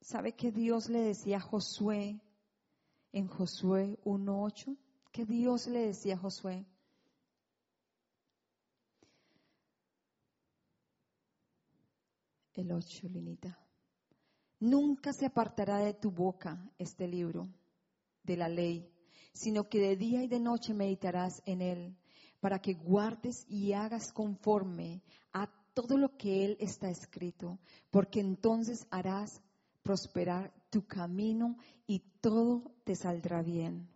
¿Sabe 0.01 0.33
que 0.33 0.51
Dios 0.51 0.89
le 0.89 0.99
decía 0.99 1.37
a 1.37 1.41
Josué 1.41 2.19
en 3.11 3.27
Josué 3.27 3.99
1.8? 4.05 4.77
¿Qué 5.11 5.25
Dios 5.25 5.67
le 5.67 5.87
decía 5.87 6.15
a 6.15 6.19
Josué? 6.19 6.65
El 12.53 12.71
8, 12.71 13.07
Linita. 13.09 13.57
Nunca 14.59 15.13
se 15.13 15.25
apartará 15.25 15.77
de 15.77 15.93
tu 15.93 16.11
boca 16.11 16.69
este 16.77 17.07
libro 17.07 17.47
de 18.23 18.35
la 18.35 18.49
ley, 18.49 18.91
sino 19.33 19.69
que 19.69 19.79
de 19.79 19.95
día 19.95 20.23
y 20.23 20.27
de 20.27 20.39
noche 20.39 20.73
meditarás 20.73 21.41
en 21.45 21.61
él, 21.61 21.97
para 22.41 22.59
que 22.59 22.73
guardes 22.73 23.45
y 23.47 23.71
hagas 23.73 24.11
conforme 24.11 25.01
a 25.31 25.47
todo 25.73 25.97
lo 25.97 26.17
que 26.17 26.43
él 26.43 26.57
está 26.59 26.89
escrito, 26.89 27.59
porque 27.89 28.19
entonces 28.19 28.85
harás 28.89 29.41
prosperar 29.83 30.53
tu 30.69 30.85
camino 30.85 31.57
y 31.87 31.99
todo 32.21 32.71
te 32.83 32.95
saldrá 32.95 33.41
bien. 33.41 33.89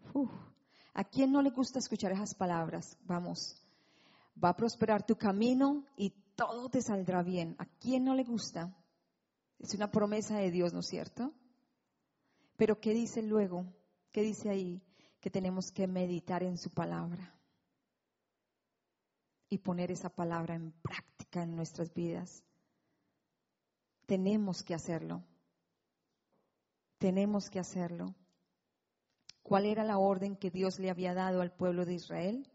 ¿A 0.94 1.04
quién 1.04 1.32
no 1.32 1.42
le 1.42 1.50
gusta 1.50 1.80
escuchar 1.80 2.12
esas 2.12 2.36
palabras? 2.36 2.98
Vamos, 3.06 3.62
va 4.42 4.50
a 4.50 4.56
prosperar 4.56 5.06
tu 5.06 5.16
camino 5.16 5.86
y 5.98 6.12
todo 6.36 6.70
te 6.70 6.82
saldrá 6.82 7.24
bien. 7.24 7.56
¿A 7.60 7.66
quién 7.66 8.04
no 8.04 8.16
le 8.16 8.24
gusta? 8.24 8.76
Es 9.60 9.74
una 9.74 9.92
promesa 9.92 10.38
de 10.38 10.52
Dios, 10.52 10.74
¿no 10.74 10.82
es 10.82 10.88
cierto? 10.88 11.34
Pero 12.58 12.80
¿qué 12.80 12.94
dice 12.94 13.22
luego? 13.22 13.66
¿Qué 14.12 14.22
dice 14.22 14.50
ahí? 14.50 14.82
Que 15.20 15.30
tenemos 15.30 15.72
que 15.72 15.88
meditar 15.88 16.44
en 16.44 16.58
su 16.58 16.70
palabra 16.70 17.34
y 19.50 19.58
poner 19.60 19.92
esa 19.92 20.10
palabra 20.10 20.56
en 20.56 20.72
práctica 20.72 21.44
en 21.44 21.56
nuestras 21.56 21.94
vidas. 21.94 22.44
Tenemos 24.06 24.64
que 24.64 24.74
hacerlo 24.74 25.24
tenemos 27.04 27.50
que 27.50 27.60
hacerlo. 27.60 28.16
¿Cuál 29.42 29.66
era 29.66 29.84
la 29.84 29.98
orden 29.98 30.38
que 30.38 30.50
Dios 30.50 30.80
le 30.80 30.90
había 30.90 31.14
dado 31.14 31.42
al 31.42 31.52
pueblo 31.52 31.84
de 31.84 31.96
Israel? 31.96 32.50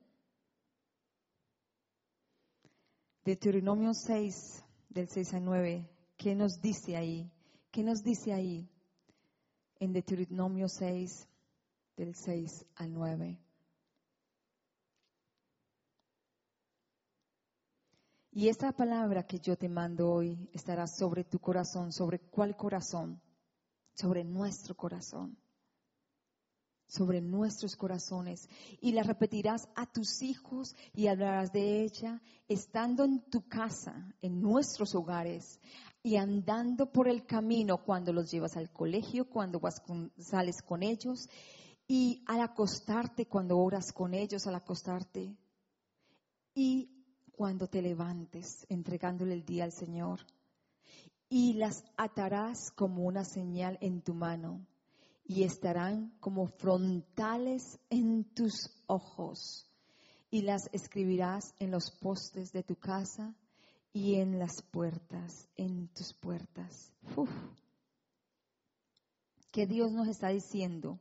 Deuteronomio 3.26 3.92
6, 3.92 4.64
del 4.88 5.06
6 5.10 5.34
al 5.34 5.44
9, 5.44 5.90
¿qué 6.16 6.34
nos 6.34 6.62
dice 6.62 6.96
ahí? 6.96 7.30
¿Qué 7.70 7.82
nos 7.82 8.02
dice 8.02 8.32
ahí? 8.32 8.66
En 9.80 9.92
Deuteronomio 9.92 10.66
6, 10.66 11.28
del 11.94 12.14
6 12.14 12.64
al 12.76 12.94
9. 12.94 13.38
Y 18.32 18.48
esta 18.48 18.72
palabra 18.72 19.26
que 19.26 19.40
yo 19.40 19.58
te 19.58 19.68
mando 19.68 20.10
hoy 20.10 20.48
estará 20.54 20.86
sobre 20.86 21.24
tu 21.24 21.38
corazón. 21.38 21.92
¿Sobre 21.92 22.18
cuál 22.18 22.56
corazón? 22.56 23.20
Sobre 23.98 24.22
nuestro 24.22 24.76
corazón. 24.76 25.36
Sobre 26.86 27.20
nuestros 27.20 27.74
corazones. 27.74 28.48
Y 28.80 28.92
la 28.92 29.02
repetirás 29.02 29.68
a 29.74 29.86
tus 29.86 30.22
hijos 30.22 30.76
y 30.94 31.08
hablarás 31.08 31.50
de 31.52 31.82
ella 31.82 32.22
estando 32.46 33.04
en 33.04 33.28
tu 33.28 33.48
casa, 33.48 34.14
en 34.22 34.40
nuestros 34.40 34.94
hogares, 34.94 35.58
y 36.00 36.16
andando 36.16 36.92
por 36.92 37.08
el 37.08 37.26
camino 37.26 37.78
cuando 37.84 38.12
los 38.12 38.30
llevas 38.30 38.56
al 38.56 38.70
colegio, 38.72 39.28
cuando 39.28 39.58
vas 39.58 39.82
sales 40.16 40.62
con 40.62 40.84
ellos, 40.84 41.28
y 41.88 42.22
al 42.26 42.40
acostarte, 42.40 43.26
cuando 43.26 43.58
oras 43.58 43.92
con 43.92 44.14
ellos, 44.14 44.46
al 44.46 44.54
acostarte. 44.54 45.36
Y 46.54 46.88
cuando 47.32 47.66
te 47.66 47.82
levantes 47.82 48.64
entregándole 48.68 49.34
el 49.34 49.44
día 49.44 49.64
al 49.64 49.72
Señor. 49.72 50.20
Y 51.28 51.54
las 51.54 51.84
atarás 51.96 52.70
como 52.70 53.04
una 53.04 53.24
señal 53.24 53.78
en 53.80 54.00
tu 54.02 54.14
mano 54.14 54.66
y 55.24 55.42
estarán 55.42 56.12
como 56.20 56.46
frontales 56.46 57.78
en 57.90 58.24
tus 58.24 58.70
ojos. 58.86 59.66
Y 60.30 60.42
las 60.42 60.68
escribirás 60.72 61.54
en 61.58 61.70
los 61.70 61.90
postes 61.90 62.52
de 62.52 62.62
tu 62.62 62.76
casa 62.76 63.34
y 63.92 64.16
en 64.16 64.38
las 64.38 64.62
puertas, 64.62 65.48
en 65.56 65.88
tus 65.88 66.12
puertas. 66.14 66.92
Uf. 67.16 67.30
Que 69.50 69.66
Dios 69.66 69.92
nos 69.92 70.08
está 70.08 70.28
diciendo 70.28 70.98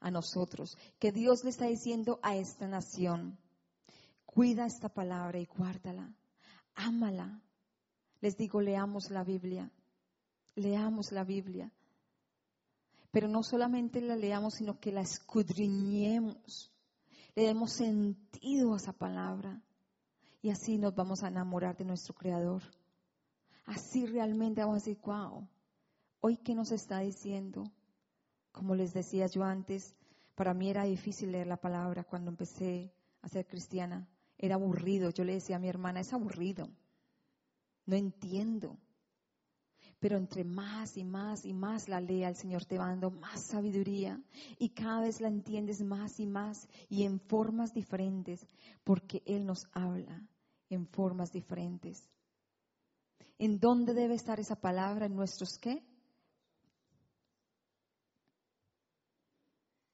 a 0.00 0.10
nosotros, 0.10 0.76
que 0.98 1.12
Dios 1.12 1.44
le 1.44 1.50
está 1.50 1.66
diciendo 1.66 2.18
a 2.22 2.36
esta 2.36 2.68
nación 2.68 3.38
Cuida 4.34 4.66
esta 4.66 4.88
palabra 4.88 5.38
y 5.38 5.46
guárdala. 5.46 6.12
Ámala. 6.74 7.40
Les 8.24 8.38
digo, 8.38 8.62
leamos 8.62 9.10
la 9.10 9.22
Biblia. 9.22 9.70
Leamos 10.54 11.12
la 11.12 11.24
Biblia. 11.24 11.70
Pero 13.10 13.28
no 13.28 13.42
solamente 13.42 14.00
la 14.00 14.16
leamos, 14.16 14.54
sino 14.54 14.80
que 14.80 14.92
la 14.92 15.02
escudriñemos. 15.02 16.72
Le 17.34 17.42
demos 17.42 17.74
sentido 17.74 18.72
a 18.72 18.78
esa 18.78 18.94
palabra. 18.94 19.60
Y 20.40 20.48
así 20.48 20.78
nos 20.78 20.94
vamos 20.94 21.22
a 21.22 21.28
enamorar 21.28 21.76
de 21.76 21.84
nuestro 21.84 22.14
Creador. 22.14 22.62
Así 23.66 24.06
realmente 24.06 24.62
vamos 24.62 24.76
a 24.76 24.86
decir, 24.86 24.98
wow, 25.04 25.46
hoy 26.22 26.38
qué 26.38 26.54
nos 26.54 26.72
está 26.72 27.00
diciendo. 27.00 27.70
Como 28.52 28.74
les 28.74 28.94
decía 28.94 29.26
yo 29.26 29.44
antes, 29.44 29.94
para 30.34 30.54
mí 30.54 30.70
era 30.70 30.84
difícil 30.84 31.30
leer 31.30 31.46
la 31.46 31.58
palabra 31.58 32.04
cuando 32.04 32.30
empecé 32.30 32.90
a 33.20 33.28
ser 33.28 33.46
cristiana. 33.46 34.08
Era 34.38 34.54
aburrido. 34.54 35.10
Yo 35.10 35.24
le 35.24 35.34
decía 35.34 35.56
a 35.56 35.58
mi 35.60 35.68
hermana, 35.68 36.00
es 36.00 36.14
aburrido. 36.14 36.70
No 37.86 37.96
entiendo. 37.96 38.78
Pero 40.00 40.16
entre 40.18 40.44
más 40.44 40.96
y 40.96 41.04
más 41.04 41.44
y 41.44 41.54
más 41.54 41.88
la 41.88 42.00
lea, 42.00 42.28
el 42.28 42.36
Señor 42.36 42.64
te 42.64 42.76
va 42.76 42.88
dando 42.88 43.10
más 43.10 43.46
sabiduría 43.46 44.20
y 44.58 44.70
cada 44.70 45.00
vez 45.00 45.20
la 45.20 45.28
entiendes 45.28 45.82
más 45.82 46.20
y 46.20 46.26
más 46.26 46.68
y 46.88 47.04
en 47.04 47.20
formas 47.20 47.72
diferentes, 47.72 48.46
porque 48.82 49.22
Él 49.24 49.46
nos 49.46 49.66
habla 49.72 50.22
en 50.68 50.86
formas 50.88 51.32
diferentes. 51.32 52.10
¿En 53.38 53.58
dónde 53.58 53.94
debe 53.94 54.14
estar 54.14 54.38
esa 54.38 54.56
palabra? 54.56 55.06
¿En 55.06 55.16
nuestros 55.16 55.58
qué? 55.58 55.82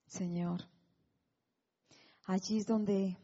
Señor, 0.06 0.68
allí 2.24 2.58
es 2.58 2.66
donde 2.66 3.16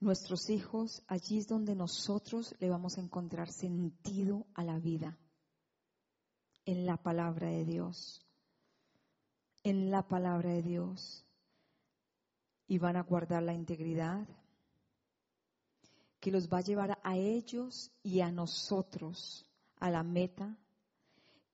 nuestros 0.00 0.50
hijos, 0.50 1.02
allí 1.06 1.38
es 1.38 1.48
donde 1.48 1.74
nosotros 1.74 2.54
le 2.60 2.68
vamos 2.68 2.98
a 2.98 3.00
encontrar 3.00 3.50
sentido 3.50 4.46
a 4.54 4.62
la 4.64 4.78
vida, 4.78 5.18
en 6.64 6.86
la 6.86 6.96
palabra 6.96 7.48
de 7.48 7.64
Dios, 7.64 8.24
en 9.62 9.90
la 9.90 10.06
palabra 10.06 10.50
de 10.50 10.62
Dios. 10.62 11.24
Y 12.66 12.78
van 12.78 12.96
a 12.96 13.02
guardar 13.02 13.42
la 13.42 13.54
integridad 13.54 14.28
que 16.20 16.30
los 16.30 16.48
va 16.48 16.58
a 16.58 16.62
llevar 16.62 16.98
a 17.02 17.16
ellos 17.16 17.90
y 18.02 18.20
a 18.20 18.30
nosotros 18.30 19.46
a 19.80 19.90
la 19.90 20.02
meta, 20.02 20.58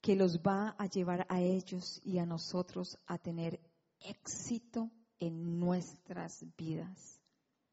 que 0.00 0.16
los 0.16 0.40
va 0.40 0.74
a 0.78 0.86
llevar 0.86 1.26
a 1.28 1.40
ellos 1.40 2.00
y 2.04 2.18
a 2.18 2.26
nosotros 2.26 2.98
a 3.06 3.18
tener 3.18 3.60
éxito 4.00 4.90
en 5.18 5.58
nuestras 5.58 6.44
vidas. 6.56 7.20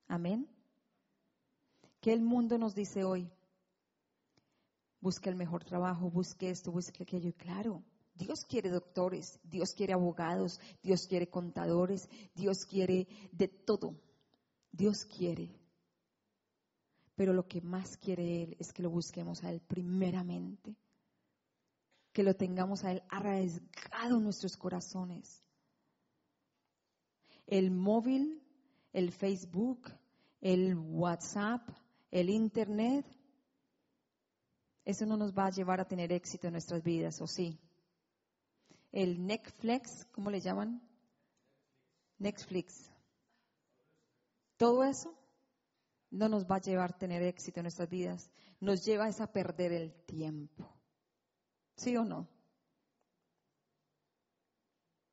Amén. 0.07 0.60
¿Qué 2.01 2.11
el 2.11 2.21
mundo 2.21 2.57
nos 2.57 2.73
dice 2.73 3.03
hoy? 3.03 3.31
Busca 4.99 5.29
el 5.29 5.35
mejor 5.35 5.63
trabajo, 5.63 6.09
busque 6.09 6.49
esto, 6.49 6.71
busque 6.71 7.03
aquello. 7.03 7.29
Y 7.29 7.33
claro, 7.33 7.83
Dios 8.15 8.43
quiere 8.43 8.69
doctores, 8.69 9.39
Dios 9.43 9.73
quiere 9.73 9.93
abogados, 9.93 10.59
Dios 10.81 11.05
quiere 11.07 11.29
contadores, 11.29 12.09
Dios 12.33 12.65
quiere 12.65 13.07
de 13.31 13.47
todo. 13.47 13.95
Dios 14.71 15.05
quiere. 15.05 15.55
Pero 17.15 17.33
lo 17.33 17.47
que 17.47 17.61
más 17.61 17.97
quiere 17.97 18.43
Él 18.43 18.57
es 18.59 18.73
que 18.73 18.81
lo 18.81 18.89
busquemos 18.89 19.43
a 19.43 19.51
Él 19.51 19.61
primeramente. 19.61 20.75
Que 22.13 22.23
lo 22.23 22.35
tengamos 22.35 22.83
a 22.83 22.93
Él 22.93 23.03
arraigado 23.09 24.17
en 24.17 24.23
nuestros 24.23 24.57
corazones. 24.57 25.43
El 27.45 27.69
móvil, 27.69 28.41
el 28.91 29.11
Facebook, 29.11 29.91
el 30.39 30.75
WhatsApp, 30.75 31.69
el 32.11 32.29
Internet, 32.29 33.05
eso 34.83 35.05
no 35.05 35.15
nos 35.17 35.33
va 35.33 35.47
a 35.47 35.51
llevar 35.51 35.79
a 35.79 35.87
tener 35.87 36.11
éxito 36.11 36.47
en 36.47 36.53
nuestras 36.53 36.83
vidas, 36.83 37.21
¿o 37.21 37.27
sí? 37.27 37.57
El 38.91 39.25
Netflix, 39.25 40.05
¿cómo 40.11 40.29
le 40.29 40.41
llaman? 40.41 40.81
Netflix. 42.17 42.91
Todo 44.57 44.83
eso 44.83 45.17
no 46.11 46.27
nos 46.27 46.45
va 46.45 46.57
a 46.57 46.61
llevar 46.61 46.91
a 46.91 46.97
tener 46.97 47.23
éxito 47.23 47.61
en 47.61 47.63
nuestras 47.63 47.89
vidas. 47.89 48.29
Nos 48.59 48.83
lleva 48.85 49.07
a 49.07 49.31
perder 49.31 49.71
el 49.71 49.93
tiempo. 50.05 50.69
¿Sí 51.77 51.95
o 51.95 52.03
no? 52.03 52.27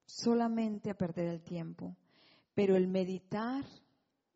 Solamente 0.06 0.90
a 0.90 0.98
perder 0.98 1.28
el 1.28 1.42
tiempo. 1.42 1.96
Pero 2.54 2.76
el 2.76 2.88
meditar 2.88 3.64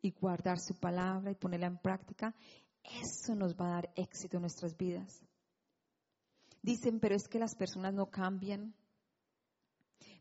y 0.03 0.11
guardar 0.11 0.59
su 0.59 0.75
palabra 0.75 1.31
y 1.31 1.35
ponerla 1.35 1.67
en 1.67 1.77
práctica, 1.77 2.35
eso 2.83 3.33
nos 3.33 3.55
va 3.55 3.67
a 3.67 3.75
dar 3.75 3.93
éxito 3.95 4.37
en 4.37 4.41
nuestras 4.41 4.77
vidas. 4.77 5.23
Dicen, 6.61 6.99
pero 6.99 7.15
es 7.15 7.27
que 7.27 7.39
las 7.39 7.55
personas 7.55 7.93
no 7.93 8.11
cambian. 8.11 8.75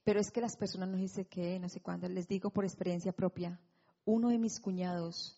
Pero 0.04 0.20
es 0.20 0.30
que 0.30 0.40
las 0.40 0.56
personas 0.56 0.88
no 0.88 0.96
dicen 0.96 1.24
que, 1.24 1.58
no 1.58 1.68
sé 1.68 1.80
cuándo. 1.80 2.08
Les 2.08 2.28
digo 2.28 2.50
por 2.50 2.64
experiencia 2.64 3.12
propia, 3.12 3.60
uno 4.04 4.28
de 4.28 4.38
mis 4.38 4.60
cuñados, 4.60 5.36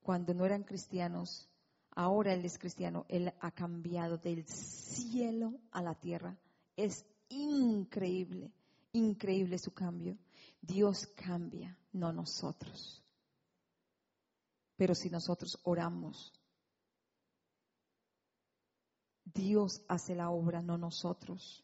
cuando 0.00 0.32
no 0.32 0.46
eran 0.46 0.62
cristianos, 0.62 1.48
ahora 1.90 2.32
él 2.32 2.44
es 2.44 2.56
cristiano, 2.56 3.04
él 3.08 3.32
ha 3.40 3.50
cambiado 3.50 4.16
del 4.16 4.46
cielo 4.46 5.58
a 5.72 5.82
la 5.82 5.94
tierra. 5.96 6.36
Es 6.76 7.04
increíble, 7.28 8.52
increíble 8.92 9.58
su 9.58 9.72
cambio. 9.72 10.16
Dios 10.62 11.08
cambia, 11.16 11.76
no 11.92 12.12
nosotros. 12.12 13.02
Pero 14.80 14.94
si 14.94 15.10
nosotros 15.10 15.60
oramos, 15.64 16.32
Dios 19.26 19.82
hace 19.88 20.14
la 20.14 20.30
obra, 20.30 20.62
no 20.62 20.78
nosotros. 20.78 21.62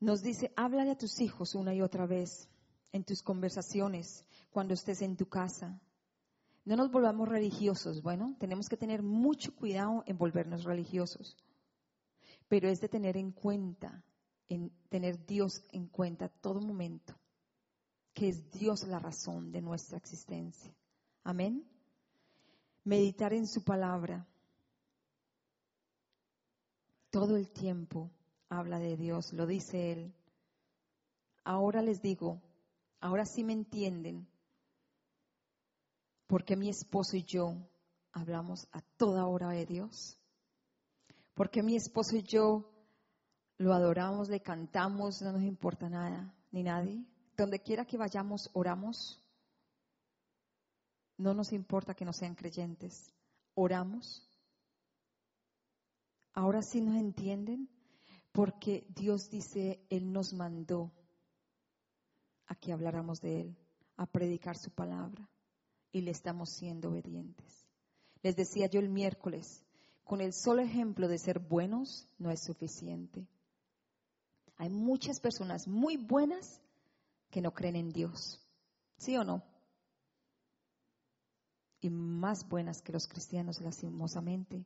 Nos 0.00 0.20
dice, 0.20 0.52
háblale 0.56 0.90
a 0.90 0.98
tus 0.98 1.20
hijos 1.20 1.54
una 1.54 1.72
y 1.72 1.80
otra 1.80 2.06
vez 2.06 2.48
en 2.90 3.04
tus 3.04 3.22
conversaciones, 3.22 4.24
cuando 4.50 4.74
estés 4.74 5.00
en 5.00 5.16
tu 5.16 5.28
casa. 5.28 5.80
No 6.64 6.74
nos 6.74 6.90
volvamos 6.90 7.28
religiosos. 7.28 8.02
Bueno, 8.02 8.34
tenemos 8.40 8.68
que 8.68 8.76
tener 8.76 9.04
mucho 9.04 9.54
cuidado 9.54 10.02
en 10.06 10.18
volvernos 10.18 10.64
religiosos. 10.64 11.36
Pero 12.48 12.68
es 12.68 12.80
de 12.80 12.88
tener 12.88 13.16
en 13.16 13.30
cuenta, 13.30 14.02
en 14.48 14.72
tener 14.88 15.24
Dios 15.24 15.62
en 15.70 15.86
cuenta 15.86 16.28
todo 16.28 16.60
momento 16.60 17.14
que 18.14 18.28
es 18.28 18.50
Dios 18.52 18.86
la 18.86 18.98
razón 18.98 19.52
de 19.52 19.60
nuestra 19.60 19.98
existencia. 19.98 20.72
Amén. 21.24 21.68
Meditar 22.84 23.32
en 23.32 23.46
su 23.46 23.62
palabra. 23.62 24.26
Todo 27.10 27.36
el 27.36 27.50
tiempo 27.50 28.10
habla 28.48 28.78
de 28.78 28.96
Dios, 28.96 29.32
lo 29.32 29.46
dice 29.46 29.92
Él. 29.92 30.14
Ahora 31.44 31.82
les 31.82 32.00
digo, 32.00 32.40
ahora 33.00 33.26
sí 33.26 33.44
me 33.44 33.52
entienden, 33.52 34.26
¿Por 36.26 36.44
qué 36.44 36.56
mi 36.56 36.68
esposo 36.68 37.16
y 37.16 37.22
yo 37.22 37.54
hablamos 38.12 38.66
a 38.72 38.80
toda 38.96 39.26
hora 39.26 39.50
de 39.50 39.66
Dios? 39.66 40.18
¿Por 41.34 41.50
qué 41.50 41.62
mi 41.62 41.76
esposo 41.76 42.16
y 42.16 42.22
yo 42.22 42.70
lo 43.58 43.74
adoramos, 43.74 44.28
le 44.28 44.40
cantamos, 44.40 45.20
no 45.22 45.32
nos 45.32 45.42
importa 45.42 45.88
nada, 45.88 46.34
ni 46.50 46.62
nadie? 46.62 47.04
Donde 47.36 47.60
quiera 47.60 47.84
que 47.84 47.98
vayamos, 47.98 48.50
oramos. 48.52 49.20
No 51.16 51.34
nos 51.34 51.52
importa 51.52 51.94
que 51.94 52.04
no 52.04 52.12
sean 52.12 52.34
creyentes. 52.34 53.12
Oramos. 53.54 54.28
Ahora 56.32 56.62
sí 56.62 56.80
nos 56.80 56.96
entienden, 56.96 57.68
porque 58.32 58.86
Dios 58.88 59.30
dice, 59.30 59.84
Él 59.88 60.12
nos 60.12 60.32
mandó 60.32 60.92
a 62.46 62.56
que 62.56 62.72
habláramos 62.72 63.20
de 63.20 63.40
Él, 63.42 63.56
a 63.96 64.06
predicar 64.06 64.56
su 64.58 64.70
palabra, 64.70 65.28
y 65.92 66.00
le 66.00 66.10
estamos 66.10 66.50
siendo 66.50 66.90
obedientes. 66.90 67.64
Les 68.22 68.34
decía 68.34 68.66
yo 68.66 68.80
el 68.80 68.88
miércoles, 68.88 69.64
con 70.02 70.20
el 70.20 70.32
solo 70.32 70.62
ejemplo 70.62 71.08
de 71.08 71.18
ser 71.18 71.38
buenos 71.38 72.08
no 72.18 72.30
es 72.30 72.42
suficiente. 72.42 73.28
Hay 74.56 74.70
muchas 74.70 75.20
personas 75.20 75.68
muy 75.68 75.96
buenas 75.96 76.60
que 77.34 77.42
no 77.42 77.52
creen 77.52 77.74
en 77.74 77.90
Dios. 77.90 78.40
¿Sí 78.96 79.16
o 79.16 79.24
no? 79.24 79.42
Y 81.80 81.90
más 81.90 82.48
buenas 82.48 82.80
que 82.80 82.92
los 82.92 83.08
cristianos, 83.08 83.60
lastimosamente. 83.60 84.64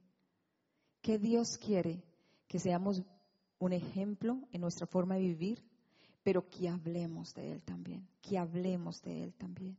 ¿Qué 1.01 1.19
Dios 1.19 1.57
quiere? 1.57 2.05
Que 2.47 2.59
seamos 2.59 3.03
un 3.59 3.73
ejemplo 3.73 4.47
en 4.53 4.61
nuestra 4.61 4.87
forma 4.87 5.15
de 5.15 5.23
vivir, 5.23 5.65
pero 6.23 6.47
que 6.51 6.69
hablemos 6.69 7.33
de 7.33 7.53
Él 7.53 7.63
también, 7.63 8.07
que 8.21 8.37
hablemos 8.37 9.01
de 9.01 9.25
Él 9.25 9.33
también. 9.33 9.79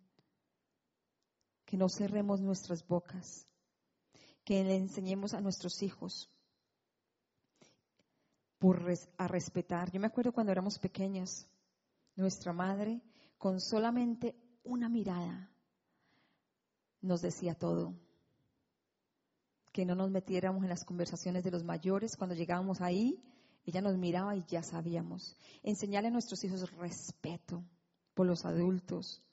Que 1.65 1.77
no 1.77 1.89
cerremos 1.89 2.41
nuestras 2.41 2.87
bocas, 2.87 3.45
que 4.43 4.63
le 4.63 4.77
enseñemos 4.77 5.35
a 5.35 5.41
nuestros 5.41 5.83
hijos 5.83 6.27
por 8.57 8.83
a 9.19 9.27
respetar. 9.27 9.91
Yo 9.91 9.99
me 9.99 10.07
acuerdo 10.07 10.33
cuando 10.33 10.51
éramos 10.51 10.79
pequeñas, 10.79 11.45
nuestra 12.19 12.53
madre, 12.53 13.01
con 13.37 13.59
solamente 13.59 14.35
una 14.63 14.89
mirada, 14.89 15.49
nos 17.01 17.21
decía 17.21 17.55
todo. 17.55 17.93
Que 19.71 19.85
no 19.85 19.95
nos 19.95 20.11
metiéramos 20.11 20.63
en 20.63 20.69
las 20.69 20.83
conversaciones 20.83 21.43
de 21.43 21.51
los 21.51 21.63
mayores. 21.63 22.17
Cuando 22.17 22.35
llegábamos 22.35 22.81
ahí, 22.81 23.23
ella 23.65 23.81
nos 23.81 23.97
miraba 23.97 24.35
y 24.35 24.43
ya 24.47 24.63
sabíamos. 24.63 25.37
Enseñarle 25.63 26.09
a 26.09 26.11
nuestros 26.11 26.43
hijos 26.43 26.69
respeto 26.75 27.63
por 28.13 28.27
los 28.27 28.45
adultos, 28.45 29.23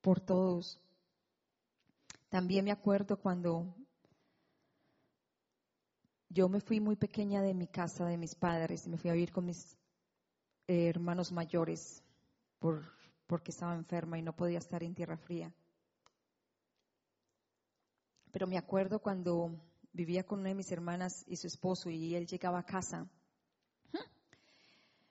por 0.00 0.20
todos. 0.20 0.80
También 2.28 2.64
me 2.64 2.72
acuerdo 2.72 3.16
cuando 3.16 3.74
yo 6.28 6.48
me 6.48 6.60
fui 6.60 6.78
muy 6.78 6.96
pequeña 6.96 7.42
de 7.42 7.54
mi 7.54 7.66
casa, 7.66 8.04
de 8.06 8.18
mis 8.18 8.34
padres, 8.34 8.86
y 8.86 8.90
me 8.90 8.98
fui 8.98 9.10
a 9.10 9.14
vivir 9.14 9.32
con 9.32 9.46
mis 9.46 9.76
hermanos 10.66 11.32
mayores 11.32 12.03
porque 13.26 13.50
estaba 13.50 13.74
enferma 13.74 14.18
y 14.18 14.22
no 14.22 14.34
podía 14.34 14.58
estar 14.58 14.82
en 14.82 14.94
tierra 14.94 15.16
fría. 15.16 15.52
Pero 18.32 18.46
me 18.46 18.58
acuerdo 18.58 19.00
cuando 19.00 19.60
vivía 19.92 20.24
con 20.24 20.40
una 20.40 20.48
de 20.48 20.54
mis 20.54 20.72
hermanas 20.72 21.24
y 21.26 21.36
su 21.36 21.46
esposo 21.46 21.88
y 21.90 22.14
él 22.14 22.26
llegaba 22.26 22.58
a 22.58 22.66
casa. 22.66 23.08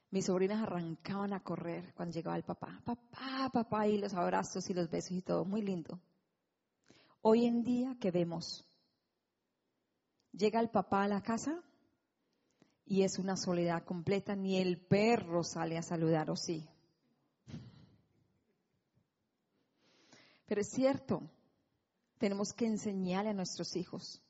Mis 0.10 0.26
sobrinas 0.26 0.62
arrancaban 0.62 1.34
a 1.34 1.42
correr 1.42 1.92
cuando 1.96 2.14
llegaba 2.14 2.38
el 2.38 2.44
papá. 2.44 2.80
Papá, 2.86 3.50
papá, 3.52 3.88
y 3.88 3.98
los 3.98 4.14
abrazos 4.14 4.70
y 4.70 4.74
los 4.76 4.88
besos 4.88 5.14
y 5.14 5.22
todo. 5.24 5.44
Muy 5.44 5.64
lindo. 5.64 6.00
Hoy 7.22 7.46
en 7.46 7.64
día, 7.64 7.98
¿qué 8.00 8.12
vemos? 8.12 8.64
Llega 10.32 10.60
el 10.60 10.70
papá 10.70 11.04
a 11.04 11.08
la 11.08 11.22
casa 11.22 11.64
y 12.86 13.02
es 13.02 13.18
una 13.18 13.36
soledad 13.38 13.84
completa. 13.86 14.36
Ni 14.36 14.60
el 14.60 14.78
perro 14.78 15.44
sale 15.44 15.80
a 15.80 15.82
saludar, 15.82 16.30
¿o 16.30 16.36
sí? 16.36 16.70
Pero 20.54 20.62
es 20.62 20.70
cierto, 20.70 21.24
tenemos 22.20 22.54
que 22.54 22.68
enseñarle 22.68 23.32
a 23.32 23.34
nuestros 23.34 23.76
hijos 23.76 24.22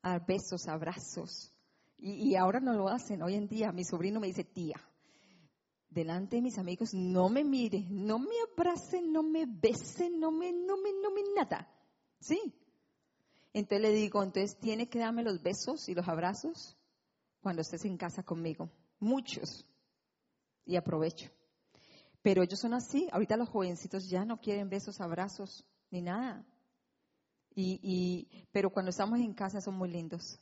a 0.00 0.20
besos, 0.20 0.68
abrazos. 0.68 1.52
Y, 1.98 2.36
ahora 2.36 2.60
no 2.60 2.72
lo 2.72 2.86
hacen. 2.86 3.20
Hoy 3.20 3.34
en 3.34 3.48
día 3.48 3.72
mi 3.72 3.82
sobrino 3.82 4.20
me 4.20 4.28
dice, 4.28 4.44
tía, 4.44 4.80
delante 5.90 6.36
de 6.36 6.42
mis 6.42 6.56
amigos, 6.56 6.94
no 6.94 7.28
me 7.28 7.42
mire, 7.42 7.84
no 7.90 8.20
me 8.20 8.36
abrace, 8.52 9.02
no 9.02 9.24
me 9.24 9.44
bese, 9.44 10.08
no 10.08 10.30
me, 10.30 10.52
no 10.52 10.76
me, 10.76 10.92
no 11.02 11.10
me 11.10 11.22
nada. 11.34 11.68
¿Sí? 12.20 12.40
Entonces 13.52 13.80
le 13.80 13.90
digo, 13.92 14.22
entonces 14.22 14.56
tiene 14.60 14.88
que 14.88 15.00
darme 15.00 15.24
los 15.24 15.42
besos 15.42 15.88
y 15.88 15.96
los 15.96 16.06
abrazos 16.06 16.76
cuando 17.40 17.62
estés 17.62 17.84
en 17.86 17.96
casa 17.96 18.22
conmigo. 18.22 18.70
Muchos. 19.00 19.66
Y 20.64 20.76
aprovecho. 20.76 21.28
Pero 22.22 22.44
ellos 22.44 22.60
son 22.60 22.72
así. 22.72 23.08
Ahorita 23.10 23.36
los 23.36 23.48
jovencitos 23.48 24.08
ya 24.08 24.24
no 24.24 24.40
quieren 24.40 24.70
besos, 24.70 25.00
abrazos, 25.00 25.66
ni 25.92 26.02
nada. 26.02 26.44
Y, 27.54 28.26
pero 28.50 28.70
cuando 28.70 28.90
estamos 28.90 29.20
en 29.20 29.32
casa 29.32 29.60
son 29.60 29.76
muy 29.76 29.88
lindos. 29.88 30.40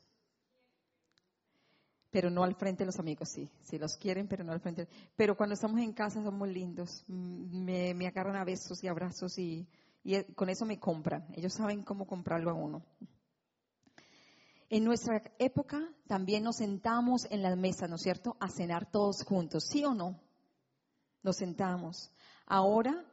Pero 2.11 2.31
no 2.31 2.43
al 2.43 2.55
frente 2.55 2.85
de 2.85 2.87
los 2.87 2.99
amigos, 2.99 3.29
sí. 3.29 3.51
Si 3.63 3.79
los 3.79 3.97
quieren, 3.97 4.27
pero 4.27 4.43
no 4.43 4.53
al 4.53 4.61
frente. 4.61 4.89
Pero 5.15 5.37
cuando 5.37 5.55
estamos 5.55 5.79
en 5.81 5.93
casa 5.93 6.23
son 6.23 6.35
muy 6.35 6.53
lindos. 6.53 7.05
Me, 7.07 7.93
me 7.93 8.07
agarran 8.07 8.37
a 8.37 8.45
besos 8.45 8.83
y 8.83 8.89
abrazos 8.89 9.37
y, 9.39 9.69
y 10.03 10.23
con 10.35 10.49
eso 10.49 10.65
me 10.65 10.81
compran. 10.81 11.27
Ellos 11.37 11.53
saben 11.53 11.83
cómo 11.83 12.07
comprarlo 12.07 12.51
a 12.51 12.55
uno. 12.55 12.83
En 14.71 14.85
nuestra 14.85 15.21
época 15.39 15.81
también 16.07 16.45
nos 16.45 16.57
sentamos 16.57 17.27
en 17.29 17.43
la 17.43 17.55
mesa, 17.55 17.87
¿no 17.89 17.97
es 17.97 18.03
cierto? 18.03 18.37
A 18.41 18.49
cenar 18.49 18.89
todos 18.91 19.25
juntos, 19.25 19.65
¿sí 19.69 19.85
o 19.85 19.95
no? 19.95 20.21
nos 21.23 21.37
sentamos. 21.37 22.11
Ahora 22.47 23.05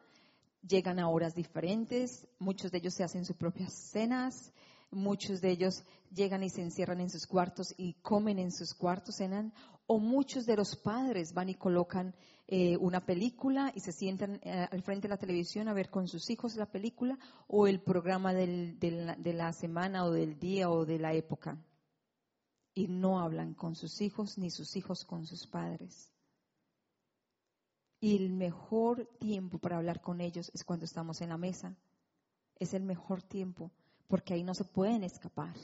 llegan 0.68 1.00
a 1.00 1.10
horas 1.10 1.34
diferentes, 1.34 2.28
muchos 2.40 2.72
de 2.72 2.80
ellos 2.80 2.94
se 2.94 3.04
hacen 3.04 3.26
sus 3.26 3.36
propias 3.36 3.74
cenas, 3.74 4.52
muchos 4.92 5.42
de 5.42 5.52
ellos 5.52 5.84
llegan 6.12 6.44
y 6.44 6.50
se 6.50 6.62
encierran 6.62 7.02
en 7.02 7.10
sus 7.10 7.26
cuartos 7.26 7.74
y 7.78 7.94
comen 8.02 8.40
en 8.40 8.52
sus 8.52 8.74
cuartos, 8.74 9.18
cenan, 9.18 9.54
o 9.86 10.00
muchos 10.00 10.46
de 10.46 10.58
los 10.58 10.76
padres 10.76 11.34
van 11.34 11.50
y 11.50 11.56
colocan 11.56 12.14
eh, 12.48 12.78
una 12.78 13.06
película 13.06 13.72
y 13.76 13.80
se 13.80 13.92
sientan 13.92 14.40
eh, 14.44 14.68
al 14.70 14.82
frente 14.82 15.08
de 15.08 15.14
la 15.14 15.18
televisión 15.18 15.68
a 15.68 15.74
ver 15.74 15.90
con 15.90 16.08
sus 16.08 16.30
hijos 16.30 16.56
la 16.56 16.66
película 16.66 17.18
o 17.48 17.68
el 17.68 17.82
programa 17.82 18.34
de 18.34 19.34
la 19.34 19.54
semana 19.54 20.06
o 20.06 20.12
del 20.12 20.40
día 20.40 20.70
o 20.70 20.86
de 20.86 21.00
la 21.00 21.14
época. 21.14 21.58
Y 22.74 22.88
no 22.88 23.20
hablan 23.20 23.54
con 23.54 23.76
sus 23.76 24.02
hijos 24.02 24.38
ni 24.38 24.52
sus 24.52 24.76
hijos 24.76 25.04
con 25.04 25.26
sus 25.26 25.48
padres. 25.48 26.12
Y 28.00 28.16
el 28.16 28.30
mejor 28.30 29.06
tiempo 29.20 29.58
para 29.58 29.78
hablar 29.78 30.02
con 30.02 30.22
ellos 30.22 30.52
es 30.54 30.64
cuando 30.64 30.86
estamos 30.86 31.22
en 31.22 31.30
la 31.30 31.38
mesa. 31.38 31.76
Es 32.56 32.74
el 32.74 32.84
mejor 32.84 33.24
tiempo 33.24 33.72
porque 34.08 34.34
ahí 34.34 34.44
no 34.44 34.54
se 34.54 34.64
pueden 34.64 35.04
escapar. 35.04 35.56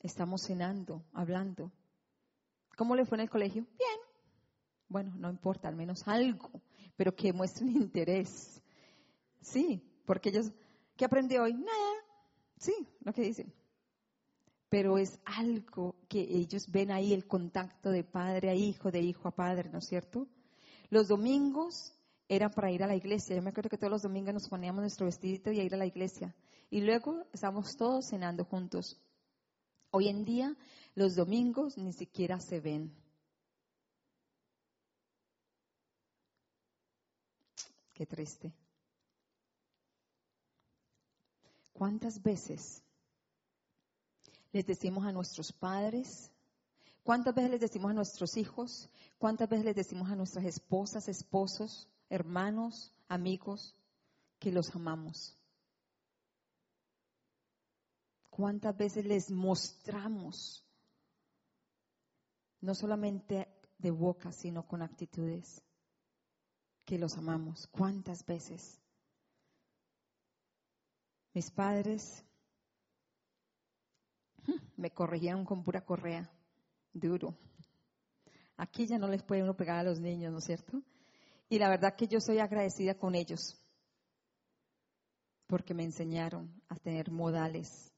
Estamos 0.00 0.42
cenando, 0.42 1.04
hablando. 1.12 1.70
¿Cómo 2.76 2.96
le 2.96 3.04
fue 3.04 3.16
en 3.18 3.22
el 3.22 3.30
colegio? 3.30 3.66
Bien. 3.78 4.00
Bueno, 4.88 5.12
no 5.16 5.30
importa, 5.30 5.68
al 5.68 5.76
menos 5.76 6.06
algo, 6.06 6.50
pero 6.96 7.14
que 7.14 7.32
muestren 7.32 7.70
interés. 7.76 8.60
Sí, 9.40 9.82
porque 10.04 10.30
ellos, 10.30 10.52
¿qué 10.96 11.04
aprendió 11.04 11.44
hoy? 11.44 11.54
Nada. 11.54 11.94
Sí, 12.58 12.74
lo 13.00 13.12
que 13.12 13.22
dicen. 13.22 13.52
Pero 14.72 14.96
es 14.96 15.20
algo 15.26 15.96
que 16.08 16.20
ellos 16.20 16.70
ven 16.70 16.90
ahí, 16.90 17.12
el 17.12 17.26
contacto 17.26 17.90
de 17.90 18.04
padre 18.04 18.48
a 18.48 18.54
hijo, 18.54 18.90
de 18.90 19.02
hijo 19.02 19.28
a 19.28 19.30
padre, 19.30 19.68
¿no 19.68 19.80
es 19.80 19.86
cierto? 19.86 20.26
Los 20.88 21.08
domingos 21.08 21.92
eran 22.26 22.50
para 22.52 22.72
ir 22.72 22.82
a 22.82 22.86
la 22.86 22.96
iglesia. 22.96 23.36
Yo 23.36 23.42
me 23.42 23.50
acuerdo 23.50 23.68
que 23.68 23.76
todos 23.76 23.90
los 23.90 24.00
domingos 24.00 24.32
nos 24.32 24.48
poníamos 24.48 24.80
nuestro 24.80 25.04
vestidito 25.04 25.52
y 25.52 25.60
a 25.60 25.62
ir 25.62 25.74
a 25.74 25.76
la 25.76 25.84
iglesia. 25.84 26.34
Y 26.70 26.80
luego 26.80 27.26
estábamos 27.34 27.76
todos 27.76 28.08
cenando 28.08 28.46
juntos. 28.46 28.98
Hoy 29.90 30.08
en 30.08 30.24
día 30.24 30.56
los 30.94 31.16
domingos 31.16 31.76
ni 31.76 31.92
siquiera 31.92 32.40
se 32.40 32.58
ven. 32.60 32.96
Qué 37.92 38.06
triste. 38.06 38.54
¿Cuántas 41.74 42.22
veces 42.22 42.82
les 44.52 44.66
decimos 44.66 45.04
a 45.04 45.12
nuestros 45.12 45.52
padres? 45.52 46.30
¿Cuántas 47.02 47.34
veces 47.34 47.50
les 47.50 47.60
decimos 47.60 47.90
a 47.90 47.94
nuestros 47.94 48.36
hijos? 48.36 48.88
¿Cuántas 49.18 49.48
veces 49.48 49.64
les 49.64 49.74
decimos 49.74 50.10
a 50.10 50.16
nuestras 50.16 50.44
esposas, 50.44 51.08
esposos, 51.08 51.88
hermanos, 52.08 52.92
amigos 53.08 53.74
que 54.38 54.52
los 54.52 54.74
amamos? 54.74 55.36
¿Cuántas 58.30 58.76
veces 58.76 59.04
les 59.04 59.30
mostramos, 59.30 60.64
no 62.60 62.74
solamente 62.74 63.48
de 63.78 63.90
boca, 63.90 64.32
sino 64.32 64.66
con 64.66 64.80
actitudes, 64.80 65.62
que 66.84 66.98
los 66.98 67.16
amamos? 67.18 67.66
¿Cuántas 67.66 68.24
veces? 68.24 68.78
Mis 71.34 71.50
padres 71.50 72.24
me 74.76 74.90
corrigieron 74.90 75.44
con 75.44 75.62
pura 75.62 75.84
correa, 75.84 76.30
duro. 76.92 77.36
Aquí 78.56 78.86
ya 78.86 78.98
no 78.98 79.08
les 79.08 79.22
puede 79.22 79.42
uno 79.42 79.56
pegar 79.56 79.78
a 79.78 79.82
los 79.82 80.00
niños, 80.00 80.32
¿no 80.32 80.38
es 80.38 80.44
cierto? 80.44 80.82
Y 81.48 81.58
la 81.58 81.68
verdad 81.68 81.96
que 81.96 82.06
yo 82.06 82.20
soy 82.20 82.38
agradecida 82.38 82.94
con 82.94 83.14
ellos, 83.14 83.60
porque 85.46 85.74
me 85.74 85.84
enseñaron 85.84 86.50
a 86.68 86.76
tener 86.76 87.10
modales. 87.10 87.92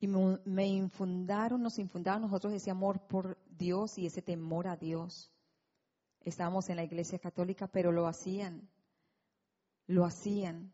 Y 0.00 0.06
me 0.08 0.66
infundaron, 0.66 1.62
nos 1.62 1.78
infundaron 1.78 2.22
nosotros 2.22 2.52
ese 2.52 2.70
amor 2.70 3.06
por 3.06 3.38
Dios 3.48 3.96
y 3.96 4.06
ese 4.06 4.22
temor 4.22 4.66
a 4.66 4.76
Dios. 4.76 5.30
Estábamos 6.20 6.68
en 6.68 6.76
la 6.76 6.84
iglesia 6.84 7.18
católica, 7.18 7.68
pero 7.68 7.92
lo 7.92 8.06
hacían, 8.06 8.68
lo 9.86 10.04
hacían. 10.04 10.72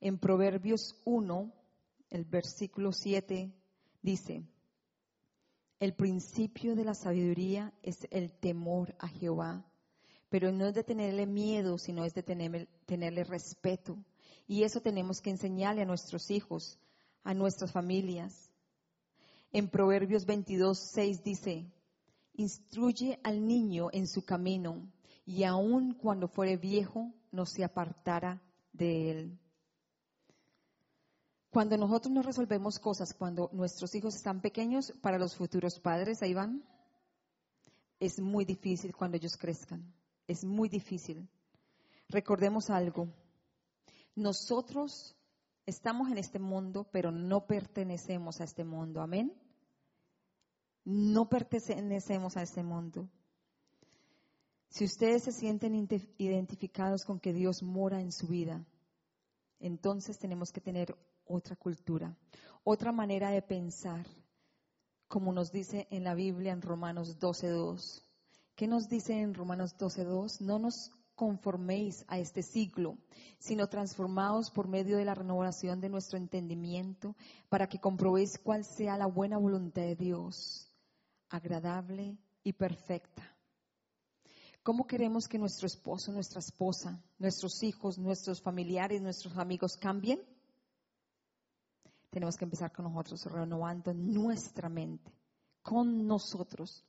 En 0.00 0.18
Proverbios 0.18 0.96
1, 1.04 1.52
el 2.10 2.24
versículo 2.24 2.92
7 2.92 3.52
dice, 4.02 4.42
el 5.80 5.94
principio 5.94 6.74
de 6.74 6.84
la 6.84 6.94
sabiduría 6.94 7.72
es 7.82 8.08
el 8.10 8.32
temor 8.32 8.96
a 8.98 9.06
Jehová, 9.06 9.64
pero 10.28 10.50
no 10.50 10.66
es 10.66 10.74
de 10.74 10.82
tenerle 10.82 11.26
miedo, 11.26 11.78
sino 11.78 12.04
es 12.04 12.14
de 12.14 12.22
tenerle, 12.22 13.24
respeto. 13.24 13.96
Y 14.46 14.64
eso 14.64 14.80
tenemos 14.80 15.20
que 15.20 15.30
enseñarle 15.30 15.82
a 15.82 15.86
nuestros 15.86 16.30
hijos, 16.30 16.78
a 17.22 17.32
nuestras 17.32 17.70
familias. 17.70 18.50
En 19.52 19.68
Proverbios 19.68 20.26
22, 20.26 20.78
6 20.78 21.22
dice, 21.22 21.70
instruye 22.34 23.20
al 23.22 23.46
niño 23.46 23.88
en 23.92 24.08
su 24.08 24.24
camino, 24.24 24.90
y 25.24 25.44
aun 25.44 25.94
cuando 25.94 26.26
fuere 26.26 26.56
viejo, 26.56 27.12
no 27.30 27.46
se 27.46 27.62
apartará 27.62 28.42
de 28.72 29.10
él. 29.10 29.38
Cuando 31.50 31.76
nosotros 31.78 32.12
no 32.12 32.22
resolvemos 32.22 32.78
cosas, 32.78 33.14
cuando 33.14 33.48
nuestros 33.52 33.94
hijos 33.94 34.14
están 34.14 34.40
pequeños, 34.40 34.92
para 35.00 35.18
los 35.18 35.34
futuros 35.34 35.80
padres, 35.80 36.22
ahí 36.22 36.34
van, 36.34 36.62
es 37.98 38.20
muy 38.20 38.44
difícil 38.44 38.94
cuando 38.94 39.16
ellos 39.16 39.36
crezcan. 39.36 39.94
Es 40.26 40.44
muy 40.44 40.68
difícil. 40.68 41.28
Recordemos 42.08 42.68
algo. 42.68 43.08
Nosotros 44.14 45.16
estamos 45.64 46.10
en 46.10 46.18
este 46.18 46.38
mundo, 46.38 46.86
pero 46.92 47.10
no 47.10 47.46
pertenecemos 47.46 48.40
a 48.40 48.44
este 48.44 48.64
mundo. 48.64 49.00
Amén. 49.00 49.32
No 50.84 51.28
pertenecemos 51.28 52.36
a 52.36 52.42
este 52.42 52.62
mundo. 52.62 53.08
Si 54.70 54.84
ustedes 54.84 55.22
se 55.24 55.32
sienten 55.32 55.88
identificados 56.18 57.04
con 57.04 57.20
que 57.20 57.32
Dios 57.32 57.62
mora 57.62 58.00
en 58.00 58.12
su 58.12 58.26
vida, 58.26 58.66
entonces 59.60 60.18
tenemos 60.18 60.52
que 60.52 60.60
tener 60.60 60.96
otra 61.28 61.56
cultura, 61.56 62.16
otra 62.64 62.92
manera 62.92 63.30
de 63.30 63.42
pensar, 63.42 64.06
como 65.06 65.32
nos 65.32 65.52
dice 65.52 65.86
en 65.90 66.04
la 66.04 66.14
Biblia 66.14 66.52
en 66.52 66.62
Romanos 66.62 67.18
12.2. 67.18 68.02
¿Qué 68.54 68.66
nos 68.66 68.88
dice 68.88 69.20
en 69.20 69.34
Romanos 69.34 69.76
12.2? 69.78 70.40
No 70.40 70.58
nos 70.58 70.90
conforméis 71.14 72.04
a 72.06 72.18
este 72.18 72.42
siglo, 72.42 72.96
sino 73.38 73.68
transformaos 73.68 74.50
por 74.50 74.68
medio 74.68 74.96
de 74.96 75.04
la 75.04 75.14
renovación 75.14 75.80
de 75.80 75.88
nuestro 75.88 76.16
entendimiento, 76.16 77.16
para 77.48 77.68
que 77.68 77.80
comprobéis 77.80 78.38
cuál 78.38 78.64
sea 78.64 78.96
la 78.96 79.06
buena 79.06 79.36
voluntad 79.36 79.82
de 79.82 79.96
Dios, 79.96 80.70
agradable 81.28 82.16
y 82.44 82.52
perfecta. 82.52 83.36
¿Cómo 84.62 84.86
queremos 84.86 85.26
que 85.26 85.38
nuestro 85.38 85.66
esposo, 85.66 86.12
nuestra 86.12 86.40
esposa, 86.40 87.02
nuestros 87.18 87.62
hijos, 87.62 87.98
nuestros 87.98 88.40
familiares, 88.40 89.02
nuestros 89.02 89.36
amigos 89.38 89.76
cambien? 89.76 90.20
Tenemos 92.10 92.36
que 92.36 92.44
empezar 92.44 92.72
con 92.72 92.84
nosotros, 92.84 93.24
renovando 93.26 93.92
nuestra 93.94 94.68
mente, 94.68 95.12
con 95.62 96.06
nosotros. 96.06 96.84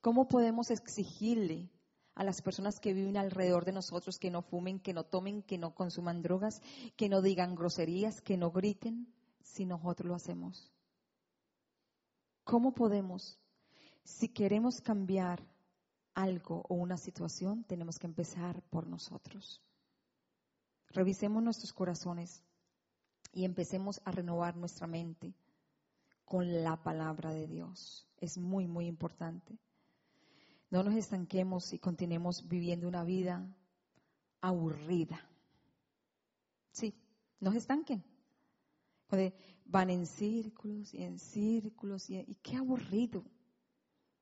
¿Cómo 0.00 0.26
podemos 0.26 0.70
exigirle 0.70 1.70
a 2.14 2.24
las 2.24 2.42
personas 2.42 2.78
que 2.78 2.92
viven 2.92 3.16
alrededor 3.16 3.64
de 3.64 3.72
nosotros 3.72 4.18
que 4.18 4.30
no 4.30 4.42
fumen, 4.42 4.78
que 4.80 4.92
no 4.92 5.04
tomen, 5.04 5.42
que 5.42 5.58
no 5.58 5.74
consuman 5.74 6.22
drogas, 6.22 6.60
que 6.96 7.08
no 7.08 7.22
digan 7.22 7.54
groserías, 7.54 8.20
que 8.20 8.36
no 8.36 8.50
griten, 8.50 9.12
si 9.42 9.64
nosotros 9.64 10.08
lo 10.08 10.14
hacemos? 10.14 10.70
¿Cómo 12.44 12.72
podemos? 12.72 13.38
Si 14.04 14.28
queremos 14.28 14.80
cambiar 14.80 15.42
algo 16.14 16.62
o 16.68 16.74
una 16.74 16.96
situación, 16.96 17.64
tenemos 17.64 17.98
que 17.98 18.06
empezar 18.06 18.62
por 18.70 18.86
nosotros. 18.86 19.62
Revisemos 20.88 21.42
nuestros 21.42 21.72
corazones 21.72 22.44
y 23.34 23.44
empecemos 23.44 24.00
a 24.04 24.12
renovar 24.12 24.56
nuestra 24.56 24.86
mente 24.86 25.34
con 26.24 26.62
la 26.62 26.82
palabra 26.82 27.32
de 27.32 27.46
Dios. 27.46 28.06
Es 28.18 28.38
muy, 28.38 28.66
muy 28.66 28.86
importante. 28.86 29.58
No 30.70 30.82
nos 30.82 30.94
estanquemos 30.94 31.72
y 31.72 31.78
continuemos 31.78 32.48
viviendo 32.48 32.88
una 32.88 33.04
vida 33.04 33.46
aburrida. 34.40 35.20
Sí, 36.72 36.94
no 37.40 37.52
se 37.52 37.58
estanquen. 37.58 38.02
van 39.66 39.90
en 39.90 40.06
círculos 40.06 40.94
y 40.94 41.02
en 41.02 41.18
círculos 41.18 42.08
y 42.10 42.36
qué 42.42 42.56
aburrido. 42.56 43.24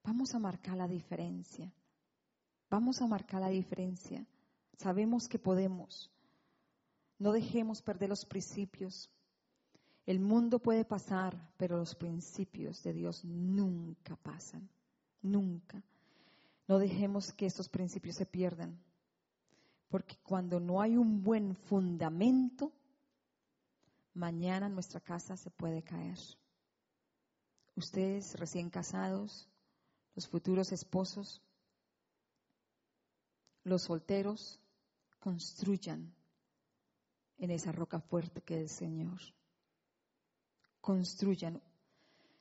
Vamos 0.04 0.34
a 0.34 0.38
marcar 0.38 0.76
la 0.76 0.88
diferencia. 0.88 1.72
Vamos 2.68 3.00
a 3.02 3.06
marcar 3.06 3.40
la 3.40 3.48
diferencia. 3.48 4.26
Sabemos 4.78 5.28
que 5.28 5.38
podemos. 5.38 6.10
No 7.22 7.30
dejemos 7.30 7.80
perder 7.80 8.08
los 8.08 8.24
principios. 8.24 9.08
El 10.06 10.18
mundo 10.18 10.58
puede 10.58 10.84
pasar, 10.84 11.52
pero 11.56 11.76
los 11.76 11.94
principios 11.94 12.82
de 12.82 12.92
Dios 12.92 13.24
nunca 13.24 14.16
pasan. 14.16 14.68
Nunca. 15.22 15.80
No 16.66 16.80
dejemos 16.80 17.32
que 17.32 17.46
estos 17.46 17.68
principios 17.68 18.16
se 18.16 18.26
pierdan. 18.26 18.76
Porque 19.88 20.16
cuando 20.24 20.58
no 20.58 20.80
hay 20.80 20.96
un 20.96 21.22
buen 21.22 21.54
fundamento, 21.54 22.72
mañana 24.14 24.68
nuestra 24.68 24.98
casa 24.98 25.36
se 25.36 25.50
puede 25.50 25.84
caer. 25.84 26.18
Ustedes 27.76 28.34
recién 28.34 28.68
casados, 28.68 29.48
los 30.16 30.26
futuros 30.26 30.72
esposos, 30.72 31.40
los 33.62 33.82
solteros, 33.82 34.58
construyan 35.20 36.12
en 37.42 37.50
esa 37.50 37.72
roca 37.72 37.98
fuerte 37.98 38.40
que 38.40 38.54
es 38.54 38.60
el 38.60 38.68
Señor. 38.68 39.18
Construyan. 40.80 41.60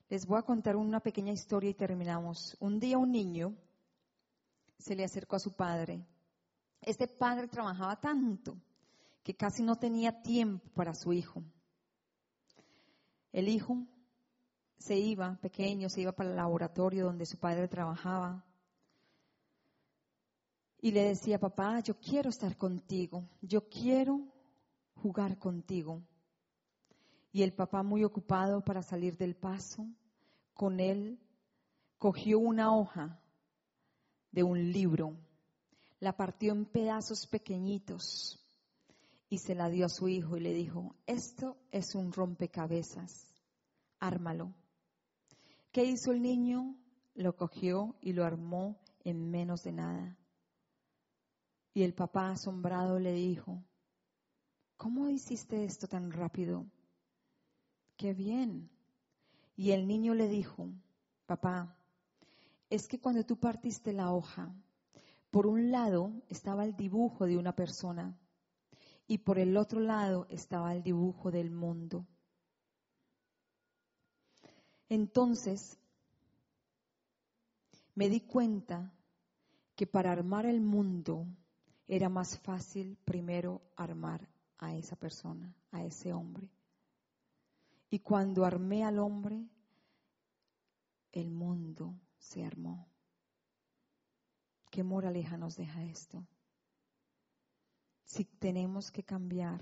Les 0.09 0.27
voy 0.27 0.37
a 0.37 0.43
contar 0.43 0.75
una 0.75 0.99
pequeña 0.99 1.33
historia 1.33 1.71
y 1.71 1.73
terminamos. 1.73 2.55
Un 2.59 2.79
día 2.79 2.99
un 2.99 3.11
niño 3.11 3.55
se 4.77 4.95
le 4.95 5.03
acercó 5.03 5.37
a 5.37 5.39
su 5.39 5.53
padre. 5.53 6.05
Este 6.81 7.07
padre 7.07 7.47
trabajaba 7.47 7.99
tanto 7.99 8.55
que 9.23 9.35
casi 9.35 9.63
no 9.63 9.75
tenía 9.75 10.21
tiempo 10.21 10.69
para 10.75 10.93
su 10.93 11.13
hijo. 11.13 11.43
El 13.31 13.47
hijo 13.47 13.83
se 14.77 14.99
iba, 14.99 15.35
pequeño, 15.41 15.89
se 15.89 16.01
iba 16.01 16.11
para 16.11 16.29
el 16.29 16.35
laboratorio 16.35 17.05
donde 17.05 17.25
su 17.25 17.39
padre 17.39 17.67
trabajaba. 17.67 18.45
Y 20.79 20.91
le 20.91 21.05
decía, 21.05 21.39
papá, 21.39 21.79
yo 21.79 21.99
quiero 21.99 22.29
estar 22.29 22.55
contigo, 22.55 23.27
yo 23.41 23.67
quiero 23.67 24.30
jugar 24.95 25.37
contigo. 25.37 26.01
Y 27.31 27.43
el 27.43 27.53
papá, 27.53 27.83
muy 27.83 28.03
ocupado 28.03 28.61
para 28.61 28.83
salir 28.83 29.17
del 29.17 29.35
paso, 29.35 29.87
con 30.53 30.79
él 30.79 31.19
cogió 31.97 32.39
una 32.39 32.75
hoja 32.75 33.19
de 34.31 34.43
un 34.43 34.71
libro, 34.71 35.17
la 35.99 36.15
partió 36.15 36.51
en 36.51 36.65
pedazos 36.65 37.27
pequeñitos 37.27 38.39
y 39.29 39.37
se 39.37 39.55
la 39.55 39.69
dio 39.69 39.85
a 39.85 39.89
su 39.89 40.09
hijo 40.09 40.35
y 40.35 40.41
le 40.41 40.53
dijo, 40.53 40.95
esto 41.05 41.57
es 41.71 41.95
un 41.95 42.11
rompecabezas, 42.11 43.33
ármalo. 43.99 44.53
¿Qué 45.71 45.85
hizo 45.85 46.11
el 46.11 46.21
niño? 46.21 46.75
Lo 47.13 47.35
cogió 47.35 47.95
y 48.01 48.13
lo 48.13 48.25
armó 48.25 48.79
en 49.03 49.29
menos 49.29 49.63
de 49.63 49.71
nada. 49.71 50.17
Y 51.73 51.83
el 51.83 51.93
papá 51.93 52.31
asombrado 52.31 52.99
le 52.99 53.13
dijo, 53.13 53.63
¿cómo 54.81 55.09
hiciste 55.09 55.63
esto 55.63 55.87
tan 55.87 56.11
rápido? 56.11 56.65
Qué 57.97 58.15
bien. 58.15 58.67
Y 59.55 59.73
el 59.73 59.87
niño 59.87 60.15
le 60.15 60.27
dijo, 60.27 60.71
papá, 61.27 61.77
es 62.67 62.87
que 62.87 62.99
cuando 62.99 63.23
tú 63.23 63.37
partiste 63.37 63.93
la 63.93 64.11
hoja, 64.11 64.51
por 65.29 65.45
un 65.45 65.69
lado 65.69 66.11
estaba 66.29 66.65
el 66.65 66.75
dibujo 66.75 67.27
de 67.27 67.37
una 67.37 67.55
persona 67.55 68.17
y 69.05 69.19
por 69.19 69.37
el 69.37 69.55
otro 69.55 69.81
lado 69.81 70.25
estaba 70.31 70.73
el 70.73 70.81
dibujo 70.81 71.29
del 71.29 71.51
mundo. 71.51 72.07
Entonces, 74.89 75.77
me 77.93 78.09
di 78.09 78.21
cuenta 78.21 78.91
que 79.75 79.85
para 79.85 80.11
armar 80.11 80.47
el 80.47 80.59
mundo 80.59 81.27
era 81.87 82.09
más 82.09 82.39
fácil 82.39 82.97
primero 83.05 83.61
armar 83.75 84.30
a 84.61 84.73
esa 84.75 84.95
persona, 84.95 85.53
a 85.71 85.83
ese 85.83 86.13
hombre. 86.13 86.49
Y 87.89 87.99
cuando 87.99 88.45
armé 88.45 88.85
al 88.85 88.99
hombre, 88.99 89.45
el 91.11 91.29
mundo 91.29 91.99
se 92.17 92.45
armó. 92.45 92.87
¿Qué 94.69 94.83
moraleja 94.83 95.35
nos 95.35 95.57
deja 95.57 95.83
esto? 95.83 96.25
Si 98.05 98.23
tenemos 98.23 98.91
que 98.91 99.03
cambiar 99.03 99.61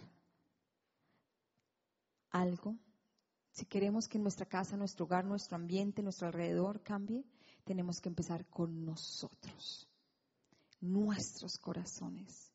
algo, 2.30 2.78
si 3.52 3.66
queremos 3.66 4.08
que 4.08 4.20
nuestra 4.20 4.45
casa, 4.45 4.78
nuestro 4.78 5.06
hogar, 5.06 5.26
nuestro 5.26 5.56
ambiente, 5.56 6.04
nuestro 6.04 6.28
alrededor 6.28 6.84
cambie, 6.84 7.26
tenemos 7.64 8.00
que 8.00 8.10
empezar 8.10 8.45
con 8.47 8.86
nosotros, 8.86 9.89
nuestros 10.80 11.58
corazones. 11.58 12.49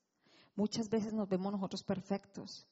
Muchas 0.57 0.89
veces 0.89 1.13
nos 1.13 1.29
vemos 1.29 1.53
nosotros 1.53 1.83
perfectos, 1.83 2.67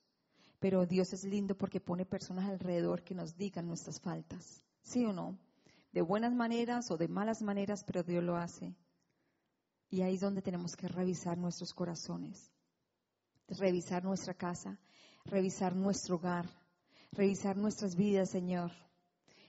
pero 0.60 0.86
Dios 0.86 1.12
es 1.12 1.24
lindo 1.24 1.56
porque 1.56 1.80
pone 1.80 2.06
personas 2.06 2.48
alrededor 2.48 3.02
que 3.02 3.14
nos 3.14 3.36
digan 3.36 3.66
nuestras 3.66 4.00
faltas, 4.00 4.62
¿sí 4.82 5.04
o 5.04 5.12
no? 5.12 5.36
De 5.92 6.00
buenas 6.00 6.32
maneras 6.32 6.90
o 6.90 6.96
de 6.96 7.08
malas 7.08 7.42
maneras, 7.42 7.82
pero 7.84 8.02
Dios 8.02 8.22
lo 8.22 8.36
hace. 8.36 8.74
Y 9.90 10.02
ahí 10.02 10.14
es 10.14 10.20
donde 10.20 10.40
tenemos 10.40 10.76
que 10.76 10.88
revisar 10.88 11.36
nuestros 11.36 11.74
corazones, 11.74 12.50
revisar 13.48 14.04
nuestra 14.04 14.34
casa, 14.34 14.78
revisar 15.24 15.74
nuestro 15.74 16.16
hogar, 16.16 16.48
revisar 17.10 17.56
nuestras 17.56 17.96
vidas, 17.96 18.30
Señor. 18.30 18.70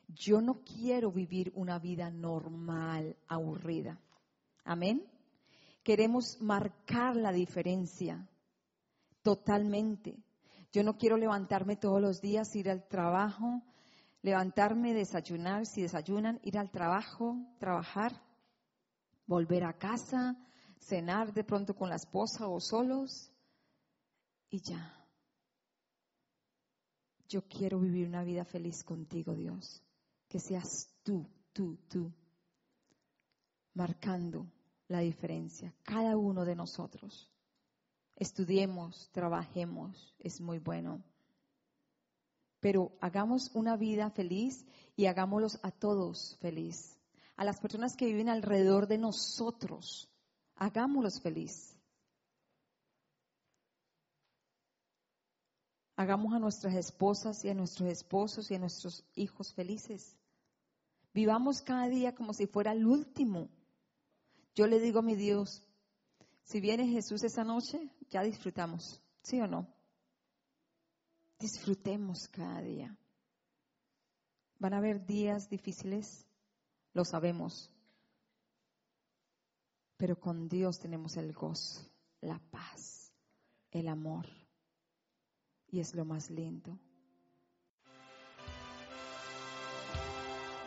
Yo 0.07 0.41
no 0.41 0.63
quiero 0.63 1.11
vivir 1.11 1.51
una 1.55 1.79
vida 1.79 2.09
normal, 2.09 3.15
aburrida. 3.27 3.99
Amén. 4.65 5.12
Queremos 5.84 6.41
marcar 6.41 7.15
la 7.15 7.31
diferencia 7.31 8.27
totalmente. 9.21 10.23
Yo 10.71 10.84
no 10.84 10.97
quiero 10.97 11.17
levantarme 11.17 11.75
todos 11.75 12.01
los 12.01 12.21
días, 12.21 12.55
ir 12.55 12.69
al 12.69 12.88
trabajo, 12.88 13.61
levantarme, 14.21 14.93
desayunar, 14.93 15.65
si 15.65 15.81
desayunan, 15.81 16.39
ir 16.43 16.57
al 16.57 16.71
trabajo, 16.71 17.36
trabajar, 17.59 18.21
volver 19.25 19.65
a 19.65 19.73
casa, 19.73 20.38
cenar 20.79 21.34
de 21.34 21.43
pronto 21.43 21.75
con 21.75 21.89
la 21.89 21.95
esposa 21.95 22.47
o 22.47 22.59
solos 22.59 23.31
y 24.49 24.61
ya. 24.61 24.99
Yo 27.27 27.41
quiero 27.47 27.79
vivir 27.79 28.07
una 28.07 28.23
vida 28.23 28.45
feliz 28.45 28.84
contigo, 28.84 29.34
Dios. 29.36 29.81
Que 30.27 30.39
seas 30.39 30.89
tú, 31.03 31.27
tú, 31.51 31.77
tú, 31.89 32.11
marcando 33.73 34.47
la 34.88 34.99
diferencia, 34.99 35.73
cada 35.84 36.17
uno 36.17 36.45
de 36.45 36.55
nosotros. 36.55 37.29
Estudiemos, 38.15 39.09
trabajemos, 39.11 40.15
es 40.19 40.39
muy 40.39 40.59
bueno. 40.59 41.03
Pero 42.59 42.91
hagamos 43.01 43.51
una 43.53 43.75
vida 43.75 44.09
feliz 44.11 44.65
y 44.95 45.07
hagámoslos 45.07 45.59
a 45.63 45.71
todos 45.71 46.38
feliz. 46.39 46.97
A 47.36 47.43
las 47.43 47.59
personas 47.59 47.95
que 47.95 48.05
viven 48.05 48.29
alrededor 48.29 48.88
de 48.88 48.99
nosotros, 48.99 50.09
hagámoslos 50.55 51.19
feliz. 51.19 51.77
Hagamos 55.95 56.34
a 56.34 56.39
nuestras 56.39 56.75
esposas 56.75 57.43
y 57.43 57.49
a 57.49 57.53
nuestros 57.53 57.89
esposos 57.89 58.49
y 58.49 58.55
a 58.55 58.59
nuestros 58.59 59.03
hijos 59.15 59.53
felices. 59.53 60.17
Vivamos 61.13 61.61
cada 61.61 61.88
día 61.88 62.15
como 62.15 62.34
si 62.34 62.47
fuera 62.47 62.71
el 62.71 62.86
último. 62.86 63.49
Yo 64.56 64.68
le 64.68 64.80
digo 64.80 64.99
a 64.99 65.04
mi 65.04 65.16
Dios, 65.16 65.64
si 66.43 66.60
viene 66.60 66.88
Jesús 66.88 67.24
esa 67.24 67.43
noche, 67.43 67.89
ya 68.10 68.22
disfrutamos, 68.22 69.01
¿sí 69.24 69.39
o 69.41 69.47
no? 69.47 69.68
Disfrutemos 71.39 72.28
cada 72.28 72.62
día. 72.62 72.95
Van 74.60 74.74
a 74.74 74.78
haber 74.78 75.06
días 75.06 75.49
difíciles, 75.49 76.26
lo 76.93 77.04
sabemos, 77.04 77.72
pero 79.97 80.20
con 80.20 80.47
Dios 80.47 80.80
tenemos 80.80 81.18
el 81.18 81.34
gozo, 81.34 81.89
la 82.22 82.39
paz, 82.51 83.12
el 83.72 83.88
amor 83.88 84.28
y 85.74 85.80
es 85.80 85.95
lo 85.95 86.06
más 86.06 86.30
lindo. 86.30 86.78